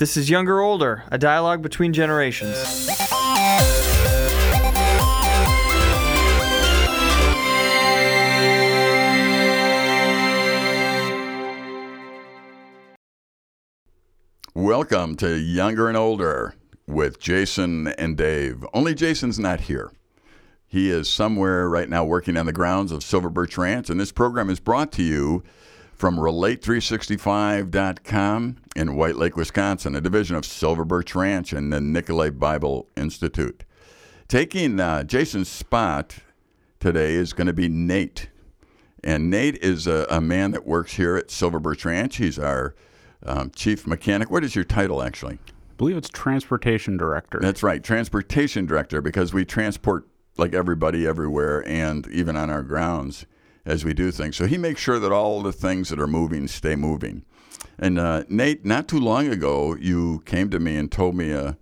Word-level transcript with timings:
This 0.00 0.16
is 0.16 0.30
Younger 0.30 0.62
Older, 0.62 1.04
a 1.12 1.18
dialogue 1.18 1.60
between 1.60 1.92
generations. 1.92 2.56
Welcome 14.54 15.16
to 15.16 15.36
Younger 15.36 15.88
and 15.88 15.98
Older 15.98 16.54
with 16.86 17.20
Jason 17.20 17.88
and 17.88 18.16
Dave. 18.16 18.64
Only 18.72 18.94
Jason's 18.94 19.38
not 19.38 19.60
here. 19.60 19.92
He 20.66 20.88
is 20.88 21.10
somewhere 21.10 21.68
right 21.68 21.90
now 21.90 22.06
working 22.06 22.38
on 22.38 22.46
the 22.46 22.54
grounds 22.54 22.90
of 22.90 23.04
Silver 23.04 23.28
Birch 23.28 23.58
Ranch, 23.58 23.90
and 23.90 24.00
this 24.00 24.12
program 24.12 24.48
is 24.48 24.60
brought 24.60 24.92
to 24.92 25.02
you 25.02 25.42
from 26.00 26.16
Relate365.com 26.16 28.56
in 28.74 28.96
White 28.96 29.14
Lake, 29.16 29.36
Wisconsin, 29.36 29.94
a 29.94 30.00
division 30.00 30.34
of 30.34 30.46
Silver 30.46 30.86
Birch 30.86 31.14
Ranch 31.14 31.52
and 31.52 31.70
the 31.70 31.78
Nicolet 31.78 32.38
Bible 32.38 32.88
Institute. 32.96 33.64
Taking 34.26 34.80
uh, 34.80 35.04
Jason's 35.04 35.50
spot 35.50 36.16
today 36.78 37.12
is 37.12 37.34
going 37.34 37.48
to 37.48 37.52
be 37.52 37.68
Nate. 37.68 38.30
And 39.04 39.28
Nate 39.28 39.58
is 39.58 39.86
a, 39.86 40.06
a 40.08 40.22
man 40.22 40.52
that 40.52 40.66
works 40.66 40.94
here 40.94 41.16
at 41.16 41.30
Silver 41.30 41.60
Birch 41.60 41.84
Ranch. 41.84 42.16
He's 42.16 42.38
our 42.38 42.74
um, 43.26 43.50
chief 43.50 43.86
mechanic. 43.86 44.30
What 44.30 44.42
is 44.42 44.54
your 44.54 44.64
title, 44.64 45.02
actually? 45.02 45.34
I 45.34 45.74
believe 45.76 45.98
it's 45.98 46.08
transportation 46.08 46.96
director. 46.96 47.40
That's 47.42 47.62
right, 47.62 47.84
transportation 47.84 48.64
director, 48.64 49.02
because 49.02 49.34
we 49.34 49.44
transport 49.44 50.08
like 50.38 50.54
everybody 50.54 51.06
everywhere 51.06 51.62
and 51.68 52.06
even 52.06 52.36
on 52.36 52.48
our 52.48 52.62
grounds 52.62 53.26
as 53.64 53.84
we 53.84 53.94
do 53.94 54.10
things. 54.10 54.36
So 54.36 54.46
he 54.46 54.58
makes 54.58 54.80
sure 54.80 54.98
that 54.98 55.12
all 55.12 55.42
the 55.42 55.52
things 55.52 55.88
that 55.90 56.00
are 56.00 56.06
moving 56.06 56.48
stay 56.48 56.76
moving. 56.76 57.24
And 57.78 57.98
uh, 57.98 58.24
Nate, 58.28 58.64
not 58.64 58.88
too 58.88 59.00
long 59.00 59.28
ago, 59.28 59.76
you 59.76 60.22
came 60.26 60.50
to 60.50 60.60
me 60.60 60.76
and 60.76 60.90
told 60.90 61.14
me 61.14 61.32
uh, 61.32 61.54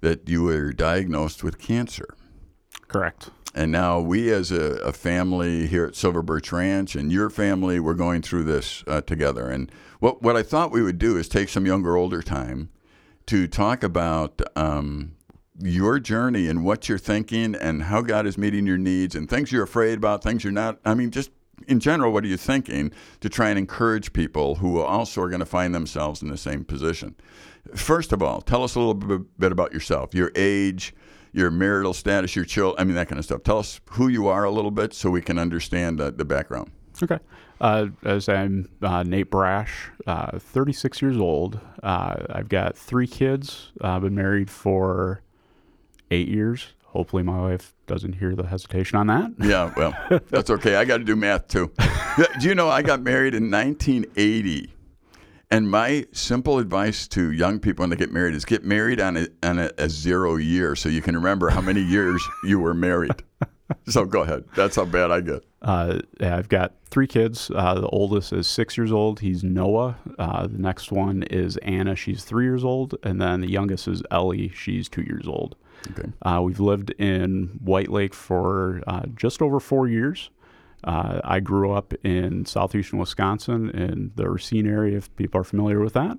that 0.00 0.28
you 0.28 0.44
were 0.44 0.72
diagnosed 0.72 1.42
with 1.42 1.58
cancer. 1.58 2.14
Correct. 2.88 3.30
And 3.54 3.70
now 3.70 4.00
we, 4.00 4.30
as 4.32 4.50
a, 4.50 4.76
a, 4.78 4.92
family 4.92 5.68
here 5.68 5.84
at 5.84 5.94
Silver 5.94 6.22
Birch 6.22 6.50
Ranch, 6.50 6.96
and 6.96 7.12
your 7.12 7.30
family, 7.30 7.78
we're 7.78 7.94
going 7.94 8.20
through 8.20 8.44
this 8.44 8.82
uh, 8.88 9.00
together. 9.00 9.48
And 9.48 9.70
what 10.00 10.22
what 10.22 10.36
I 10.36 10.42
thought 10.42 10.72
we 10.72 10.82
would 10.82 10.98
do 10.98 11.16
is 11.16 11.28
take 11.28 11.48
some 11.48 11.64
younger, 11.64 11.96
older 11.96 12.20
time 12.20 12.70
to 13.26 13.46
talk 13.46 13.84
about 13.84 14.42
um, 14.56 15.13
your 15.58 15.98
journey 15.98 16.48
and 16.48 16.64
what 16.64 16.88
you're 16.88 16.98
thinking, 16.98 17.54
and 17.54 17.84
how 17.84 18.02
God 18.02 18.26
is 18.26 18.36
meeting 18.36 18.66
your 18.66 18.78
needs, 18.78 19.14
and 19.14 19.28
things 19.28 19.52
you're 19.52 19.64
afraid 19.64 19.98
about, 19.98 20.22
things 20.22 20.44
you're 20.44 20.52
not. 20.52 20.78
I 20.84 20.94
mean, 20.94 21.10
just 21.10 21.30
in 21.68 21.80
general, 21.80 22.12
what 22.12 22.24
are 22.24 22.28
you 22.28 22.36
thinking 22.36 22.92
to 23.20 23.28
try 23.28 23.50
and 23.50 23.58
encourage 23.58 24.12
people 24.12 24.56
who 24.56 24.80
also 24.80 25.22
are 25.22 25.28
going 25.28 25.40
to 25.40 25.46
find 25.46 25.74
themselves 25.74 26.22
in 26.22 26.28
the 26.28 26.36
same 26.36 26.64
position? 26.64 27.14
First 27.74 28.12
of 28.12 28.22
all, 28.22 28.40
tell 28.40 28.62
us 28.62 28.74
a 28.74 28.80
little 28.80 28.94
bit 28.94 29.52
about 29.52 29.72
yourself, 29.72 30.14
your 30.14 30.32
age 30.34 30.94
your 31.34 31.50
marital 31.50 31.92
status, 31.92 32.36
your 32.36 32.44
children, 32.44 32.80
I 32.80 32.84
mean, 32.84 32.94
that 32.94 33.08
kind 33.08 33.18
of 33.18 33.24
stuff. 33.24 33.42
Tell 33.42 33.58
us 33.58 33.80
who 33.90 34.06
you 34.06 34.28
are 34.28 34.44
a 34.44 34.50
little 34.50 34.70
bit 34.70 34.94
so 34.94 35.10
we 35.10 35.20
can 35.20 35.36
understand 35.36 36.00
uh, 36.00 36.12
the 36.12 36.24
background. 36.24 36.70
Okay. 37.02 37.18
Uh, 37.60 37.88
as 38.04 38.28
I'm 38.28 38.68
uh, 38.82 39.02
Nate 39.02 39.30
Brash, 39.30 39.90
uh, 40.06 40.38
36 40.38 41.02
years 41.02 41.16
old. 41.16 41.58
Uh, 41.82 42.24
I've 42.30 42.48
got 42.48 42.78
three 42.78 43.08
kids. 43.08 43.72
I've 43.80 44.02
been 44.02 44.14
married 44.14 44.48
for 44.48 45.22
eight 46.14 46.28
years. 46.28 46.68
Hopefully, 46.86 47.24
my 47.24 47.40
wife 47.40 47.74
doesn't 47.86 48.14
hear 48.14 48.36
the 48.36 48.46
hesitation 48.46 48.96
on 48.96 49.08
that. 49.08 49.32
Yeah, 49.40 49.72
well, 49.76 49.94
that's 50.30 50.48
okay. 50.48 50.76
I 50.76 50.84
got 50.84 50.98
to 50.98 51.04
do 51.04 51.16
math 51.16 51.48
too. 51.48 51.72
do 52.40 52.48
you 52.48 52.54
know 52.54 52.68
I 52.68 52.82
got 52.82 53.02
married 53.02 53.34
in 53.34 53.50
1980? 53.50 54.70
And 55.50 55.70
my 55.70 56.06
simple 56.12 56.58
advice 56.58 57.06
to 57.08 57.32
young 57.32 57.58
people 57.58 57.82
when 57.82 57.90
they 57.90 57.96
get 57.96 58.12
married 58.12 58.34
is 58.34 58.44
get 58.44 58.64
married 58.64 59.00
on 59.00 59.16
a, 59.16 59.26
on 59.42 59.58
a, 59.58 59.70
a 59.78 59.88
zero 59.88 60.36
year 60.36 60.74
so 60.74 60.88
you 60.88 61.02
can 61.02 61.14
remember 61.16 61.50
how 61.50 61.60
many 61.60 61.80
years 61.80 62.24
you 62.44 62.58
were 62.60 62.74
married. 62.74 63.22
So 63.88 64.04
go 64.04 64.22
ahead. 64.22 64.44
That's 64.54 64.76
how 64.76 64.84
bad 64.84 65.10
I 65.10 65.20
get. 65.20 65.42
Uh, 65.62 66.00
I've 66.20 66.48
got 66.48 66.74
three 66.90 67.06
kids. 67.06 67.50
Uh, 67.54 67.80
the 67.80 67.88
oldest 67.88 68.32
is 68.32 68.46
six 68.46 68.76
years 68.76 68.92
old. 68.92 69.20
He's 69.20 69.42
Noah. 69.42 69.96
Uh, 70.18 70.46
the 70.46 70.58
next 70.58 70.92
one 70.92 71.22
is 71.24 71.56
Anna. 71.58 71.96
She's 71.96 72.24
three 72.24 72.44
years 72.44 72.62
old. 72.64 72.94
And 73.02 73.20
then 73.20 73.40
the 73.40 73.50
youngest 73.50 73.88
is 73.88 74.02
Ellie. 74.10 74.50
She's 74.54 74.88
two 74.88 75.02
years 75.02 75.26
old. 75.26 75.56
Okay. 75.90 76.10
Uh, 76.22 76.40
we've 76.42 76.60
lived 76.60 76.90
in 76.92 77.58
White 77.62 77.90
Lake 77.90 78.14
for 78.14 78.82
uh, 78.86 79.02
just 79.14 79.42
over 79.42 79.60
four 79.60 79.88
years. 79.88 80.30
Uh, 80.82 81.20
I 81.24 81.40
grew 81.40 81.72
up 81.72 81.94
in 82.04 82.44
southeastern 82.44 82.98
Wisconsin 82.98 83.70
in 83.70 84.12
the 84.16 84.28
Racine 84.28 84.66
area, 84.66 84.98
if 84.98 85.14
people 85.16 85.40
are 85.40 85.44
familiar 85.44 85.80
with 85.80 85.94
that. 85.94 86.18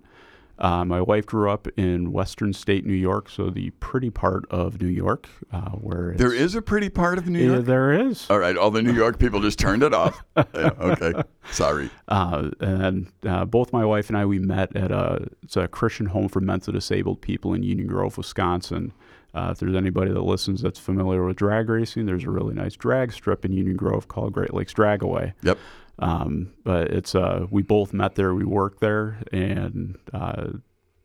Uh, 0.58 0.86
my 0.86 1.02
wife 1.02 1.26
grew 1.26 1.50
up 1.50 1.68
in 1.78 2.14
western 2.14 2.54
state 2.54 2.86
New 2.86 2.94
York, 2.94 3.30
so 3.30 3.50
the 3.50 3.72
pretty 3.72 4.10
part 4.10 4.46
of 4.50 4.82
New 4.82 4.88
York, 4.88 5.28
uh, 5.52 5.72
where 5.72 6.14
there 6.16 6.34
is 6.34 6.56
a 6.56 6.62
pretty 6.62 6.90
part 6.90 7.18
of 7.18 7.28
New 7.28 7.40
York. 7.40 7.60
Yeah, 7.60 7.66
there 7.66 7.92
is. 7.92 8.26
All 8.30 8.40
right, 8.40 8.56
all 8.56 8.72
the 8.72 8.82
New 8.82 8.94
York 8.94 9.20
people 9.20 9.42
just 9.42 9.60
turned 9.60 9.84
it 9.84 9.94
off. 9.94 10.24
yeah, 10.38 10.70
okay, 10.80 11.14
sorry. 11.52 11.90
Uh, 12.08 12.52
and 12.62 13.12
uh, 13.28 13.44
both 13.44 13.74
my 13.74 13.84
wife 13.84 14.08
and 14.08 14.18
I 14.18 14.26
we 14.26 14.40
met 14.40 14.74
at 14.78 14.92
a 14.92 15.28
it's 15.44 15.58
a 15.58 15.68
Christian 15.68 16.06
home 16.06 16.30
for 16.30 16.40
mentally 16.40 16.74
disabled 16.78 17.22
people 17.22 17.54
in 17.54 17.62
Union 17.62 17.88
Grove, 17.88 18.18
Wisconsin. 18.18 18.94
Uh, 19.36 19.50
if 19.52 19.60
there's 19.60 19.76
anybody 19.76 20.12
that 20.14 20.22
listens 20.22 20.62
that's 20.62 20.80
familiar 20.80 21.26
with 21.26 21.36
drag 21.36 21.68
racing, 21.68 22.06
there's 22.06 22.24
a 22.24 22.30
really 22.30 22.54
nice 22.56 22.76
drag 22.78 23.12
strip 23.12 23.44
in 23.44 23.52
Union 23.52 23.76
Grove 23.76 24.08
called 24.08 24.32
Great 24.32 24.54
Lakes 24.54 24.74
Dragaway. 24.74 25.34
Yep. 25.44 25.58
Um, 26.00 26.54
but 26.64 26.90
it's 26.92 27.16
uh, 27.16 27.46
we 27.50 27.62
both 27.62 27.94
met 27.94 28.16
there, 28.16 28.34
we 28.34 28.46
worked 28.46 28.80
there, 28.80 29.18
and 29.34 29.98
uh, 30.14 30.48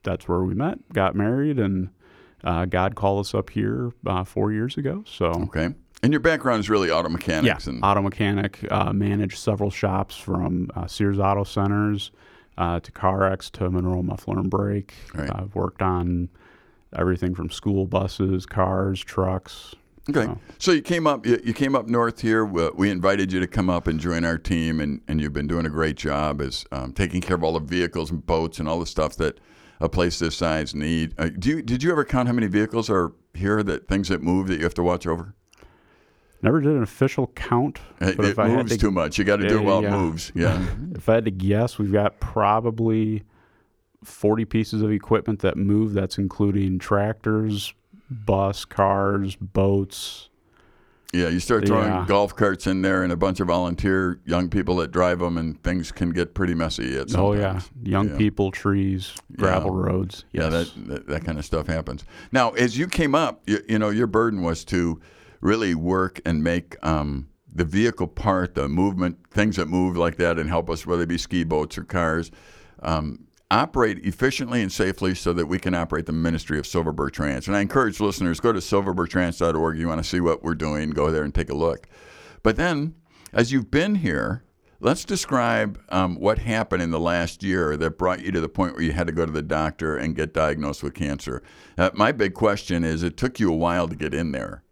that's 0.05 0.29
where 0.29 0.43
we 0.43 0.55
met, 0.55 0.79
got 0.93 1.17
married, 1.17 1.59
and 1.59 1.91
uh, 2.45 2.67
God 2.67 2.95
called 2.95 3.27
us 3.27 3.35
up 3.35 3.51
here 3.51 3.93
uh, 4.07 4.23
four 4.23 4.53
years 4.53 4.77
ago. 4.77 5.03
So 5.07 5.27
okay. 5.27 5.75
And 6.03 6.13
your 6.13 6.21
background 6.21 6.61
is 6.61 6.71
really 6.71 6.91
auto 6.91 7.09
mechanics. 7.09 7.67
Yeah, 7.67 7.73
and- 7.73 7.85
auto 7.85 8.01
mechanic. 8.01 8.65
Uh, 8.71 8.93
managed 8.93 9.39
several 9.39 9.71
shops 9.71 10.17
from 10.17 10.71
Sears 10.87 11.19
Auto 11.19 11.45
Centers 11.45 12.13
to 12.57 12.93
CarX 12.93 13.51
to 13.53 13.69
Monroe 13.71 14.03
Muffler 14.03 14.39
and 14.39 14.49
Brake. 14.51 14.95
Right. 15.15 15.31
I've 15.35 15.55
worked 15.55 15.83
on 15.83 16.31
everything 16.97 17.35
from 17.35 17.51
school 17.51 17.87
buses, 17.87 18.47
cars, 18.47 19.01
trucks. 19.01 19.75
Okay, 20.09 20.25
so, 20.25 20.39
so 20.59 20.73
you 20.73 20.83
came 20.83 21.07
up. 21.07 21.27
You, 21.27 21.41
you, 21.45 21.55
came 21.55 21.75
up 21.77 21.87
north 21.87 22.21
here. 22.21 22.45
We 22.45 22.91
invited 22.91 23.33
you 23.33 23.41
to 23.41 23.47
come 23.47 23.69
up 23.69 23.87
and 23.87 24.01
join 24.01 24.25
our 24.25 24.39
team, 24.39 24.81
and, 24.81 25.01
and 25.07 25.21
you've 25.21 25.33
been 25.33 25.47
doing 25.47 25.67
a 25.67 25.71
great 25.71 25.97
job 25.97 26.41
as 26.41 26.65
um, 26.73 26.93
taking 26.93 27.21
care 27.21 27.37
of 27.37 27.45
all 27.45 27.53
the 27.53 27.61
vehicles 27.61 28.11
and 28.11 28.25
boats 28.25 28.59
and 28.59 28.69
all 28.69 28.81
the 28.81 28.87
stuff 28.87 29.17
that 29.17 29.39
a 29.81 29.89
place 29.89 30.19
this 30.19 30.37
size 30.37 30.75
need. 30.75 31.15
Uh, 31.19 31.29
do 31.29 31.49
you, 31.51 31.63
did 31.63 31.83
you 31.83 31.91
ever 31.93 32.05
count 32.05 32.29
how 32.29 32.35
many 32.35 32.47
vehicles 32.47 32.91
are 32.91 33.13
here 33.35 33.63
that 33.63 33.89
things 33.89 34.09
that 34.09 34.23
move 34.23 34.49
that 34.49 34.57
you 34.57 34.65
have 34.65 34.75
to 34.75 34.83
watch 34.83 35.07
over? 35.07 35.35
Never 36.43 36.61
did 36.61 36.73
an 36.73 36.83
official 36.83 37.29
count. 37.35 37.79
It, 38.01 38.19
it 38.19 38.37
moves 38.37 38.73
to, 38.73 38.79
too 38.79 38.91
much. 38.91 39.19
You 39.19 39.25
got 39.25 39.37
to 39.37 39.49
do 39.49 39.59
it 39.59 39.63
while 39.63 39.83
yeah. 39.83 39.95
it 39.95 39.99
moves. 39.99 40.33
Yeah. 40.35 40.67
if 40.95 41.09
I 41.09 41.17
had 41.17 41.27
to 41.27 41.31
guess, 41.31 41.79
we've 41.79 41.93
got 41.93 42.19
probably 42.21 43.25
40 44.05 44.45
pieces 44.45 44.83
of 44.83 44.91
equipment 44.91 45.41
that 45.41 45.57
move. 45.57 45.93
That's 45.93 46.19
including 46.19 46.79
tractors, 46.79 47.75
bus, 48.11 48.65
cars, 48.65 49.37
boats. 49.37 50.31
Yeah, 51.13 51.29
you 51.29 51.41
start 51.41 51.67
throwing 51.67 51.89
yeah. 51.89 52.05
golf 52.07 52.37
carts 52.37 52.69
in 52.69 52.83
there 52.83 53.03
and 53.03 53.13
a 53.13 53.17
bunch 53.17 53.41
of 53.41 53.49
volunteer 53.49 54.21
young 54.27 54.49
people 54.49 54.77
that 54.77 54.93
drive 54.93 55.19
them, 55.19 55.39
and 55.39 55.61
things 55.65 55.91
can 55.91 56.11
get 56.11 56.35
pretty 56.35 56.55
messy 56.55 56.97
at 56.97 57.11
some 57.11 57.21
Oh, 57.21 57.33
yeah. 57.33 57.61
Young 57.83 58.11
yeah. 58.11 58.17
people, 58.17 58.53
trees, 58.53 59.13
gravel 59.37 59.77
yeah. 59.77 59.87
roads. 59.87 60.25
Yes. 60.31 60.43
Yeah, 60.43 60.49
that, 60.51 60.89
that, 60.89 61.07
that, 61.09 61.25
kind 61.25 61.39
of 61.39 61.45
stuff 61.45 61.67
happens. 61.67 62.05
Now, 62.31 62.51
as 62.51 62.79
you 62.79 62.87
came 62.87 63.17
up, 63.17 63.43
you, 63.47 63.59
you 63.69 63.79
know, 63.79 63.89
your 63.91 64.07
burden 64.07 64.43
was 64.43 64.65
to 64.67 65.01
really 65.41 65.75
work 65.75 66.21
and 66.25 66.45
make 66.45 66.77
um, 66.87 67.29
the 67.53 67.65
vehicle 67.65 68.07
part, 68.07 68.55
the 68.55 68.69
movement, 68.69 69.19
things 69.33 69.57
that 69.57 69.67
move 69.67 69.97
like 69.97 70.17
that, 70.17 70.39
and 70.39 70.49
help 70.49 70.71
us, 70.71 70.87
whether 70.87 71.03
it 71.03 71.09
be 71.09 71.19
ski 71.19 71.43
boats 71.43 71.77
or 71.77 71.83
cars. 71.83 72.31
Um, 72.83 73.27
operate 73.51 73.99
efficiently 74.05 74.63
and 74.63 74.71
safely 74.71 75.15
so 75.15 75.33
that 75.33 75.47
we 75.47 75.59
can 75.59 75.75
operate 75.75 76.07
the 76.07 76.13
ministry 76.13 76.59
of 76.59 76.67
Silver 76.67 76.93
Birch 76.93 77.19
Ranch. 77.19 77.49
And 77.49 77.57
I 77.57 77.61
encourage 77.61 78.01
listeners, 78.01 78.39
go 78.41 78.53
to 78.53 78.61
silverbirchranch.org. 78.61 79.79
You 79.79 79.89
want 79.89 80.03
to 80.03 80.09
see 80.09 80.21
what 80.21 80.43
we're 80.43 80.55
doing, 80.55 80.91
go 80.91 81.11
there 81.11 81.25
and 81.25 81.35
take 81.35 81.51
a 81.51 81.55
look. 81.55 81.89
But 82.43 82.57
then, 82.57 82.95
as 83.33 83.51
you've 83.51 83.71
been 83.71 83.97
here, 83.97 84.45
let's 84.79 85.05
describe 85.05 85.81
um, 85.89 86.17
what 86.17 86.39
happened 86.39 86.83
in 86.83 86.91
the 86.91 87.01
last 87.01 87.43
year 87.43 87.77
that 87.77 87.99
brought 87.99 88.23
you 88.23 88.31
to 88.33 88.41
the 88.41 88.49
point 88.49 88.75
where 88.75 88.83
you 88.83 88.93
had 88.93 89.09
to 89.09 89.13
go 89.13 89.27
to 89.27 89.33
the 89.33 89.43
doctor 89.43 89.97
and 89.97 90.15
get 90.15 90.33
diagnosed 90.33 90.83
with 90.83 90.95
cancer. 90.95 91.43
Uh, 91.77 91.91
my 91.95 92.13
big 92.13 92.35
question 92.35 92.85
is 92.85 93.03
it 93.03 93.17
took 93.17 93.41
you 93.41 93.53
a 93.53 93.57
while 93.57 93.89
to 93.89 93.97
get 93.97 94.15
in 94.15 94.33
there. 94.33 94.63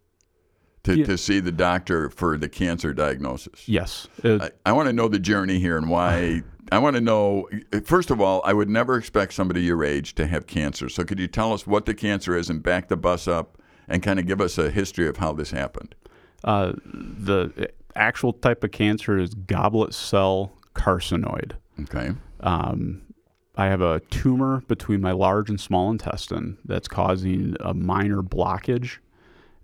To, 0.83 0.97
yeah. 0.97 1.05
to 1.07 1.17
see 1.17 1.41
the 1.41 1.51
doctor 1.51 2.09
for 2.09 2.37
the 2.37 2.47
cancer 2.47 2.93
diagnosis. 2.93 3.67
Yes. 3.67 4.07
I, 4.23 4.49
I 4.65 4.71
want 4.71 4.87
to 4.87 4.93
know 4.93 5.09
the 5.09 5.19
journey 5.19 5.59
here 5.59 5.77
and 5.77 5.89
why 5.89 6.41
I 6.71 6.77
want 6.79 6.95
to 6.95 7.01
know, 7.01 7.47
first 7.83 8.11
of 8.11 8.21
all, 8.21 8.41
I 8.45 8.53
would 8.53 8.69
never 8.69 8.97
expect 8.97 9.33
somebody 9.33 9.61
your 9.61 9.83
age 9.83 10.15
to 10.15 10.27
have 10.27 10.47
cancer. 10.47 10.89
So 10.89 11.03
could 11.03 11.19
you 11.19 11.27
tell 11.27 11.53
us 11.53 11.65
what 11.65 11.85
the 11.85 11.93
cancer 11.93 12.35
is 12.35 12.49
and 12.49 12.61
back 12.61 12.87
the 12.87 12.97
bus 12.97 13.27
up 13.27 13.57
and 13.87 14.03
kind 14.03 14.19
of 14.19 14.27
give 14.27 14.39
us 14.39 14.57
a 14.57 14.69
history 14.69 15.07
of 15.07 15.17
how 15.17 15.33
this 15.33 15.51
happened? 15.51 15.95
Uh, 16.43 16.73
the 16.85 17.71
actual 17.95 18.33
type 18.33 18.63
of 18.63 18.71
cancer 18.71 19.17
is 19.17 19.33
goblet 19.33 19.93
cell 19.93 20.53
carcinoid. 20.75 21.53
Okay. 21.81 22.11
Um, 22.41 23.01
I 23.55 23.65
have 23.65 23.81
a 23.81 23.99
tumor 24.11 24.63
between 24.67 25.01
my 25.01 25.11
large 25.11 25.49
and 25.49 25.59
small 25.59 25.89
intestine 25.89 26.57
that's 26.63 26.87
causing 26.87 27.55
a 27.59 27.73
minor 27.73 28.21
blockage. 28.21 28.99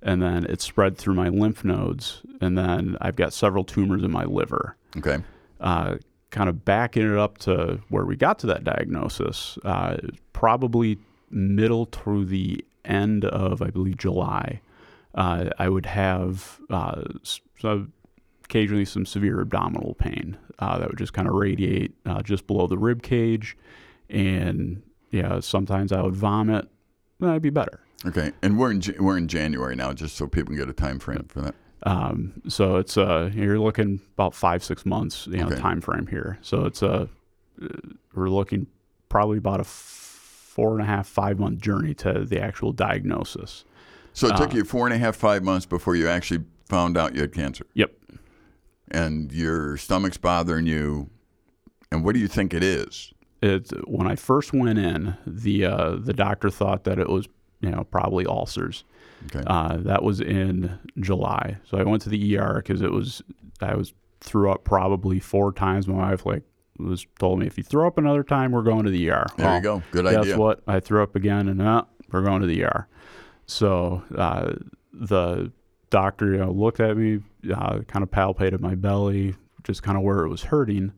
And 0.01 0.21
then 0.21 0.45
it's 0.49 0.63
spread 0.63 0.97
through 0.97 1.15
my 1.15 1.29
lymph 1.29 1.63
nodes. 1.63 2.21
And 2.41 2.57
then 2.57 2.97
I've 2.99 3.15
got 3.15 3.31
several 3.31 3.63
tumors 3.63 4.03
in 4.03 4.11
my 4.11 4.25
liver. 4.25 4.75
Okay. 4.97 5.23
Uh, 5.59 5.95
kind 6.31 6.49
of 6.49 6.65
backing 6.65 7.09
it 7.09 7.17
up 7.17 7.37
to 7.39 7.79
where 7.89 8.05
we 8.05 8.15
got 8.15 8.39
to 8.39 8.47
that 8.47 8.63
diagnosis, 8.63 9.57
uh, 9.63 9.97
probably 10.33 10.97
middle 11.29 11.85
through 11.85 12.25
the 12.25 12.63
end 12.83 13.25
of, 13.25 13.61
I 13.61 13.69
believe, 13.69 13.97
July, 13.97 14.61
uh, 15.15 15.49
I 15.57 15.69
would 15.69 15.85
have 15.85 16.59
uh, 16.69 17.03
so 17.23 17.87
occasionally 18.43 18.85
some 18.85 19.05
severe 19.05 19.41
abdominal 19.41 19.95
pain 19.95 20.37
uh, 20.59 20.77
that 20.77 20.89
would 20.89 20.97
just 20.97 21.13
kind 21.13 21.27
of 21.27 21.33
radiate 21.33 21.93
uh, 22.05 22.21
just 22.21 22.47
below 22.47 22.67
the 22.67 22.77
rib 22.77 23.01
cage. 23.01 23.57
And 24.09 24.83
yeah, 25.11 25.39
sometimes 25.39 25.91
I 25.91 26.01
would 26.01 26.15
vomit. 26.15 26.67
I'd 27.21 27.41
be 27.41 27.49
better. 27.49 27.79
Okay, 28.05 28.33
and 28.43 28.59
we're 28.59 28.71
in 28.71 28.81
we're 28.99 29.17
in 29.17 29.27
January 29.27 29.75
now, 29.75 29.93
just 29.93 30.15
so 30.15 30.27
people 30.27 30.49
can 30.49 30.57
get 30.57 30.69
a 30.69 30.73
time 30.73 30.99
frame 30.99 31.25
for 31.27 31.41
that. 31.41 31.55
Um, 31.85 32.41
so 32.47 32.77
it's 32.77 32.97
uh, 32.97 33.29
you're 33.33 33.59
looking 33.59 34.01
about 34.15 34.33
five 34.33 34.63
six 34.63 34.85
months, 34.85 35.27
you 35.27 35.37
know, 35.37 35.47
okay. 35.47 35.57
time 35.57 35.81
frame 35.81 36.07
here. 36.07 36.39
So 36.41 36.65
it's 36.65 36.81
a 36.81 37.07
uh, 37.61 37.67
we're 38.13 38.29
looking 38.29 38.67
probably 39.07 39.37
about 39.37 39.59
a 39.59 39.63
four 39.63 40.73
and 40.73 40.81
a 40.81 40.85
half 40.85 41.07
five 41.07 41.39
month 41.39 41.61
journey 41.61 41.93
to 41.93 42.25
the 42.25 42.41
actual 42.41 42.71
diagnosis. 42.71 43.65
So 44.13 44.27
it 44.27 44.37
took 44.37 44.53
uh, 44.53 44.57
you 44.57 44.63
four 44.63 44.87
and 44.87 44.95
a 44.95 44.97
half 44.97 45.15
five 45.15 45.43
months 45.43 45.65
before 45.65 45.95
you 45.95 46.07
actually 46.07 46.43
found 46.67 46.97
out 46.97 47.13
you 47.13 47.21
had 47.21 47.33
cancer. 47.33 47.65
Yep. 47.73 47.91
And 48.89 49.31
your 49.31 49.77
stomach's 49.77 50.17
bothering 50.17 50.67
you, 50.67 51.09
and 51.91 52.03
what 52.03 52.13
do 52.13 52.19
you 52.19 52.27
think 52.27 52.53
it 52.53 52.63
is? 52.63 53.13
It 53.41 53.69
when 53.87 54.07
I 54.07 54.15
first 54.15 54.53
went 54.53 54.79
in, 54.79 55.17
the 55.27 55.65
uh, 55.65 55.95
the 55.99 56.13
doctor 56.13 56.49
thought 56.49 56.83
that 56.85 56.97
it 56.97 57.09
was 57.09 57.27
you 57.61 57.69
know 57.69 57.83
probably 57.83 58.25
ulcers. 58.25 58.85
Okay. 59.27 59.43
Uh, 59.47 59.77
that 59.77 60.03
was 60.03 60.21
in 60.21 60.77
July. 60.99 61.57
So 61.69 61.77
I 61.77 61.83
went 61.83 62.01
to 62.03 62.09
the 62.09 62.37
ER 62.37 62.55
because 62.55 62.81
it 62.81 62.91
was 62.91 63.21
I 63.61 63.75
was 63.75 63.93
threw 64.21 64.51
up 64.51 64.63
probably 64.63 65.19
four 65.19 65.51
times. 65.51 65.87
My 65.87 66.11
wife 66.11 66.25
like 66.25 66.43
was 66.77 67.05
told 67.19 67.39
me 67.39 67.47
if 67.47 67.57
you 67.57 67.63
throw 67.63 67.87
up 67.87 67.97
another 67.97 68.23
time, 68.23 68.51
we're 68.51 68.61
going 68.61 68.85
to 68.85 68.91
the 68.91 69.09
ER. 69.09 69.25
There 69.37 69.45
well, 69.45 69.55
you 69.55 69.61
go. 69.61 69.83
Good 69.91 70.05
guess 70.05 70.15
idea. 70.15 70.31
Guess 70.33 70.39
what? 70.39 70.61
I 70.67 70.79
threw 70.79 71.01
up 71.01 71.15
again, 71.15 71.47
and 71.47 71.61
uh, 71.61 71.83
we're 72.11 72.23
going 72.23 72.41
to 72.41 72.47
the 72.47 72.63
ER. 72.63 72.87
So 73.47 74.03
uh, 74.15 74.53
the 74.93 75.51
doctor 75.89 76.33
you 76.33 76.37
know, 76.39 76.51
looked 76.51 76.79
at 76.79 76.97
me, 76.97 77.19
uh, 77.53 77.79
kind 77.87 78.03
of 78.03 78.11
palpated 78.11 78.59
my 78.59 78.75
belly, 78.75 79.35
just 79.63 79.83
kind 79.83 79.97
of 79.97 80.03
where 80.03 80.19
it 80.19 80.29
was 80.29 80.43
hurting. 80.43 80.91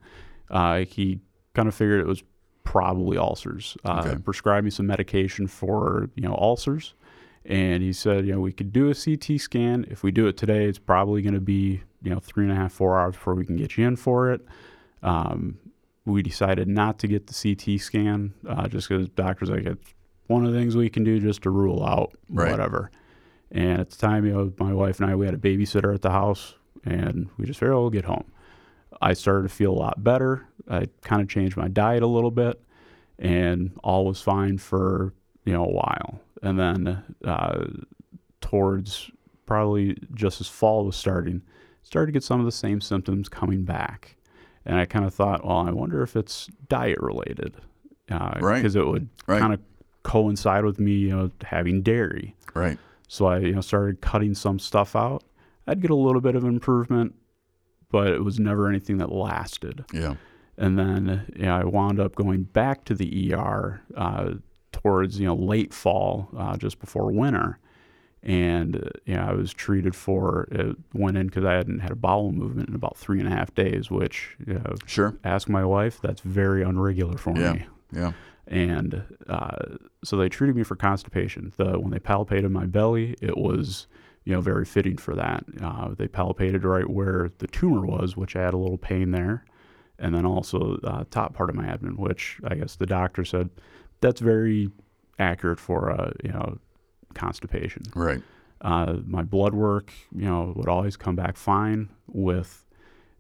Uh, 0.50 0.80
he 0.80 1.20
kind 1.54 1.68
of 1.68 1.76
figured 1.76 2.00
it 2.00 2.08
was 2.08 2.24
probably 2.64 3.18
ulcers. 3.18 3.78
Uh, 3.86 4.04
okay. 4.06 4.18
Prescribed 4.22 4.66
me 4.66 4.72
some 4.72 4.88
medication 4.88 5.48
for 5.48 6.10
you 6.16 6.24
know 6.24 6.36
ulcers, 6.36 6.94
and 7.48 7.82
he 7.82 7.94
said 7.94 8.28
you 8.28 8.34
know 8.34 8.40
we 8.40 8.52
could 8.52 8.72
do 8.72 8.90
a 8.90 8.94
CT 8.94 9.40
scan. 9.40 9.86
If 9.90 10.04
we 10.04 10.12
do 10.12 10.28
it 10.28 10.38
today, 10.38 10.66
it's 10.66 10.80
probably 10.80 11.22
going 11.22 11.34
to 11.34 11.42
be 11.42 11.82
you 12.04 12.12
know 12.12 12.20
three 12.20 12.44
and 12.44 12.54
a 12.54 12.56
half 12.56 12.74
four 12.74 13.00
hours 13.00 13.16
before 13.16 13.34
we 13.34 13.46
can 13.46 13.56
get 13.56 13.78
you 13.78 13.88
in 13.88 13.96
for 13.96 14.32
it. 14.32 14.42
Um, 15.02 15.58
we 16.06 16.22
decided 16.22 16.68
not 16.68 17.00
to 17.00 17.08
get 17.08 17.28
the 17.28 17.34
CT 17.34 17.80
scan 17.80 18.34
uh, 18.48 18.68
just 18.68 18.90
because 18.90 19.10
doctors 19.10 19.50
like 19.50 19.66
it's 19.66 19.94
one 20.28 20.46
of 20.46 20.52
the 20.52 20.60
things 20.60 20.76
we 20.76 20.90
can 20.90 21.04
do 21.04 21.20
just 21.20 21.44
to 21.44 21.50
rule 21.50 21.86
out 21.86 22.18
right. 22.30 22.52
whatever. 22.52 22.92
And 23.52 23.80
at 23.80 23.90
the 23.90 23.98
time, 23.98 24.26
you 24.26 24.34
know, 24.34 24.54
my 24.60 24.74
wife 24.74 25.00
and 25.00 25.10
I 25.10 25.16
we 25.16 25.26
had 25.26 25.36
a 25.36 25.38
babysitter 25.38 25.94
at 25.94 26.02
the 26.02 26.12
house, 26.12 26.56
and 26.84 27.30
we 27.38 27.46
just 27.46 27.60
figured 27.60 27.76
oh, 27.76 27.82
we'll 27.82 27.90
get 27.90 28.06
home. 28.06 28.26
I 29.02 29.14
started 29.14 29.44
to 29.44 29.54
feel 29.54 29.72
a 29.72 29.80
lot 29.80 30.04
better. 30.04 30.48
I 30.70 30.88
kind 31.02 31.22
of 31.22 31.30
changed 31.30 31.56
my 31.56 31.70
diet 31.70 32.04
a 32.04 32.08
little 32.08 32.32
bit, 32.32 32.62
and 33.18 33.72
all 33.84 34.06
was 34.06 34.22
fine 34.22 34.58
for 34.58 35.14
you 35.46 35.54
know 35.54 35.64
a 35.64 35.72
while. 35.72 36.20
And 36.44 36.60
then 36.60 37.04
uh, 37.26 37.66
towards 38.42 39.12
probably 39.46 39.98
just 40.14 40.42
as 40.42 40.48
fall 40.48 40.86
was 40.86 40.96
starting, 40.96 41.42
started 41.84 42.08
to 42.08 42.12
get 42.12 42.24
some 42.24 42.40
of 42.40 42.46
the 42.46 42.52
same 42.52 42.82
symptoms 42.82 43.30
coming 43.30 43.64
back. 43.64 44.16
And 44.66 44.78
I 44.78 44.86
kind 44.86 45.06
of 45.06 45.14
thought, 45.14 45.46
well, 45.46 45.60
I 45.60 45.72
wonder 45.72 46.04
if 46.04 46.16
it's 46.16 46.48
diet 46.68 47.00
related, 47.00 47.56
uh, 48.12 48.36
right? 48.42 48.58
Because 48.58 48.76
it 48.76 48.86
would 48.86 49.08
right. 49.26 49.40
kind 49.40 49.54
of 49.54 49.62
coincide 50.04 50.66
with 50.66 50.80
me, 50.80 50.92
you 50.92 51.10
know, 51.10 51.32
having 51.44 51.82
dairy. 51.82 52.36
Right. 52.54 52.78
So 53.08 53.28
I, 53.28 53.40
you 53.40 53.56
know, 53.56 53.62
started 53.62 54.02
cutting 54.02 54.36
some 54.36 54.60
stuff 54.60 54.96
out. 54.96 55.24
I'd 55.68 55.82
get 55.82 55.92
a 55.92 55.96
little 55.96 56.22
bit 56.22 56.36
of 56.36 56.44
improvement, 56.44 57.16
but 57.90 58.08
it 58.08 58.24
was 58.24 58.40
never 58.40 58.68
anything 58.68 58.98
that 58.98 59.12
lasted. 59.12 59.86
Yeah. 59.94 60.16
And 60.58 60.78
then 60.78 61.26
you 61.36 61.44
know, 61.44 61.56
I 61.56 61.64
wound 61.64 62.00
up 62.00 62.16
going 62.16 62.44
back 62.44 62.84
to 62.86 62.96
the 62.96 63.34
ER 63.34 63.82
uh, 63.96 64.32
towards 64.82 65.20
you 65.20 65.26
know 65.26 65.36
late 65.36 65.74
fall, 65.74 66.30
uh, 66.38 66.58
just 66.58 66.80
before 66.80 67.12
winter, 67.12 67.60
and 68.24 68.78
uh, 68.78 68.90
you 69.06 69.16
know, 69.16 69.22
I 69.22 69.34
was 69.34 69.54
treated 69.54 69.96
for 69.96 70.48
it 70.52 70.76
went 70.94 71.18
in 71.18 71.28
because 71.28 71.46
I 71.46 71.54
hadn't 71.54 71.80
had 71.80 71.92
a 71.92 71.96
bowel 71.96 72.32
movement 72.32 72.70
in 72.70 72.76
about 72.76 72.98
three 72.98 73.20
and 73.20 73.28
a 73.28 73.32
half 73.32 73.54
days, 73.56 73.90
which 73.90 74.36
you 74.46 74.56
know, 74.56 74.76
sure. 74.86 75.18
Ask 75.24 75.50
my 75.50 75.66
wife, 75.66 76.00
that's 76.02 76.22
very 76.22 76.64
unregular 76.64 77.20
for 77.20 77.36
yeah. 77.38 77.54
me. 77.54 77.66
Yeah. 77.92 78.12
And 78.48 79.04
uh, 79.28 79.78
so 80.04 80.16
they 80.16 80.30
treated 80.30 80.56
me 80.56 80.64
for 80.64 80.76
constipation. 80.76 81.54
The 81.58 81.80
when 81.80 81.92
they 81.92 82.00
palpated 82.00 82.52
my 82.52 82.66
belly, 82.66 83.16
it 83.22 83.38
was 83.38 83.88
you 84.26 84.34
know 84.34 84.42
very 84.42 84.66
fitting 84.66 84.98
for 84.98 85.16
that. 85.16 85.44
Uh, 85.62 85.90
they 85.98 86.08
palpated 86.08 86.64
right 86.64 86.90
where 86.90 87.32
the 87.40 87.48
tumor 87.48 87.86
was, 87.86 88.16
which 88.16 88.36
I 88.36 88.44
had 88.44 88.54
a 88.54 88.58
little 88.58 88.78
pain 88.78 89.12
there, 89.12 89.44
and 90.00 90.14
then 90.14 90.26
also 90.26 90.78
uh, 90.84 91.04
top 91.10 91.34
part 91.34 91.50
of 91.50 91.56
my 91.56 91.66
abdomen, 91.66 91.98
which 91.98 92.40
I 92.44 92.56
guess 92.56 92.76
the 92.76 92.86
doctor 92.86 93.26
said 93.26 93.50
that's 94.02 94.22
very 94.22 94.70
accurate 95.20 95.60
for 95.60 95.90
a 95.90 96.14
you 96.24 96.32
know 96.32 96.58
constipation. 97.14 97.84
Right. 97.96 98.22
Uh, 98.62 98.98
my 99.06 99.22
blood 99.22 99.54
work, 99.54 99.92
you 100.16 100.26
know, 100.26 100.54
would 100.56 100.68
always 100.68 100.98
come 100.98 101.16
back 101.16 101.38
fine. 101.38 101.90
With 102.08 102.66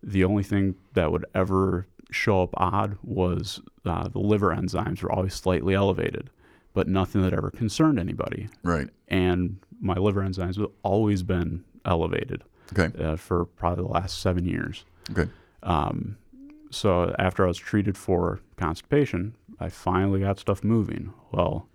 the 0.01 0.23
only 0.23 0.43
thing 0.43 0.75
that 0.93 1.11
would 1.11 1.25
ever 1.35 1.87
show 2.11 2.43
up 2.43 2.51
odd 2.55 2.97
was 3.03 3.61
uh, 3.85 4.07
the 4.07 4.19
liver 4.19 4.55
enzymes 4.55 5.03
were 5.03 5.11
always 5.11 5.33
slightly 5.33 5.73
elevated, 5.73 6.29
but 6.73 6.87
nothing 6.87 7.21
that 7.21 7.33
ever 7.33 7.51
concerned 7.51 7.99
anybody. 7.99 8.47
Right. 8.63 8.89
And 9.07 9.57
my 9.79 9.95
liver 9.95 10.21
enzymes 10.21 10.57
have 10.57 10.71
always 10.83 11.23
been 11.23 11.63
elevated. 11.85 12.43
Okay. 12.77 12.91
Uh, 13.01 13.15
for 13.15 13.45
probably 13.45 13.83
the 13.83 13.91
last 13.91 14.19
seven 14.19 14.45
years. 14.45 14.83
Okay. 15.11 15.29
Um, 15.63 16.17
so 16.69 17.15
after 17.17 17.45
I 17.45 17.47
was 17.47 17.57
treated 17.57 17.97
for 17.97 18.41
constipation, 18.57 19.35
I 19.59 19.69
finally 19.69 20.21
got 20.21 20.39
stuff 20.39 20.63
moving. 20.63 21.13
Well, 21.31 21.67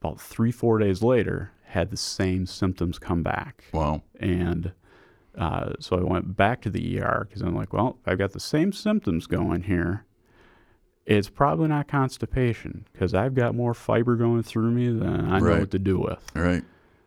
about 0.00 0.20
three, 0.20 0.52
four 0.52 0.78
days 0.78 1.02
later, 1.02 1.52
had 1.64 1.90
the 1.90 1.96
same 1.96 2.46
symptoms 2.46 2.98
come 2.98 3.22
back. 3.22 3.64
Wow. 3.72 4.02
And 4.18 4.72
uh, 5.36 5.72
so 5.80 5.98
I 5.98 6.02
went 6.02 6.36
back 6.36 6.62
to 6.62 6.70
the 6.70 7.00
ER 7.00 7.26
because 7.28 7.42
I'm 7.42 7.54
like, 7.54 7.72
well, 7.72 7.98
I've 8.06 8.18
got 8.18 8.32
the 8.32 8.40
same 8.40 8.72
symptoms 8.72 9.26
going 9.26 9.64
here. 9.64 10.04
It's 11.06 11.30
probably 11.30 11.68
not 11.68 11.88
constipation 11.88 12.86
because 12.92 13.14
I've 13.14 13.34
got 13.34 13.54
more 13.54 13.72
fiber 13.72 14.16
going 14.16 14.42
through 14.42 14.70
me 14.70 14.88
than 14.88 15.30
I 15.30 15.38
know 15.38 15.60
what 15.60 15.70
to 15.70 15.78
do 15.78 15.98
with. 15.98 16.22
Right. 16.34 16.62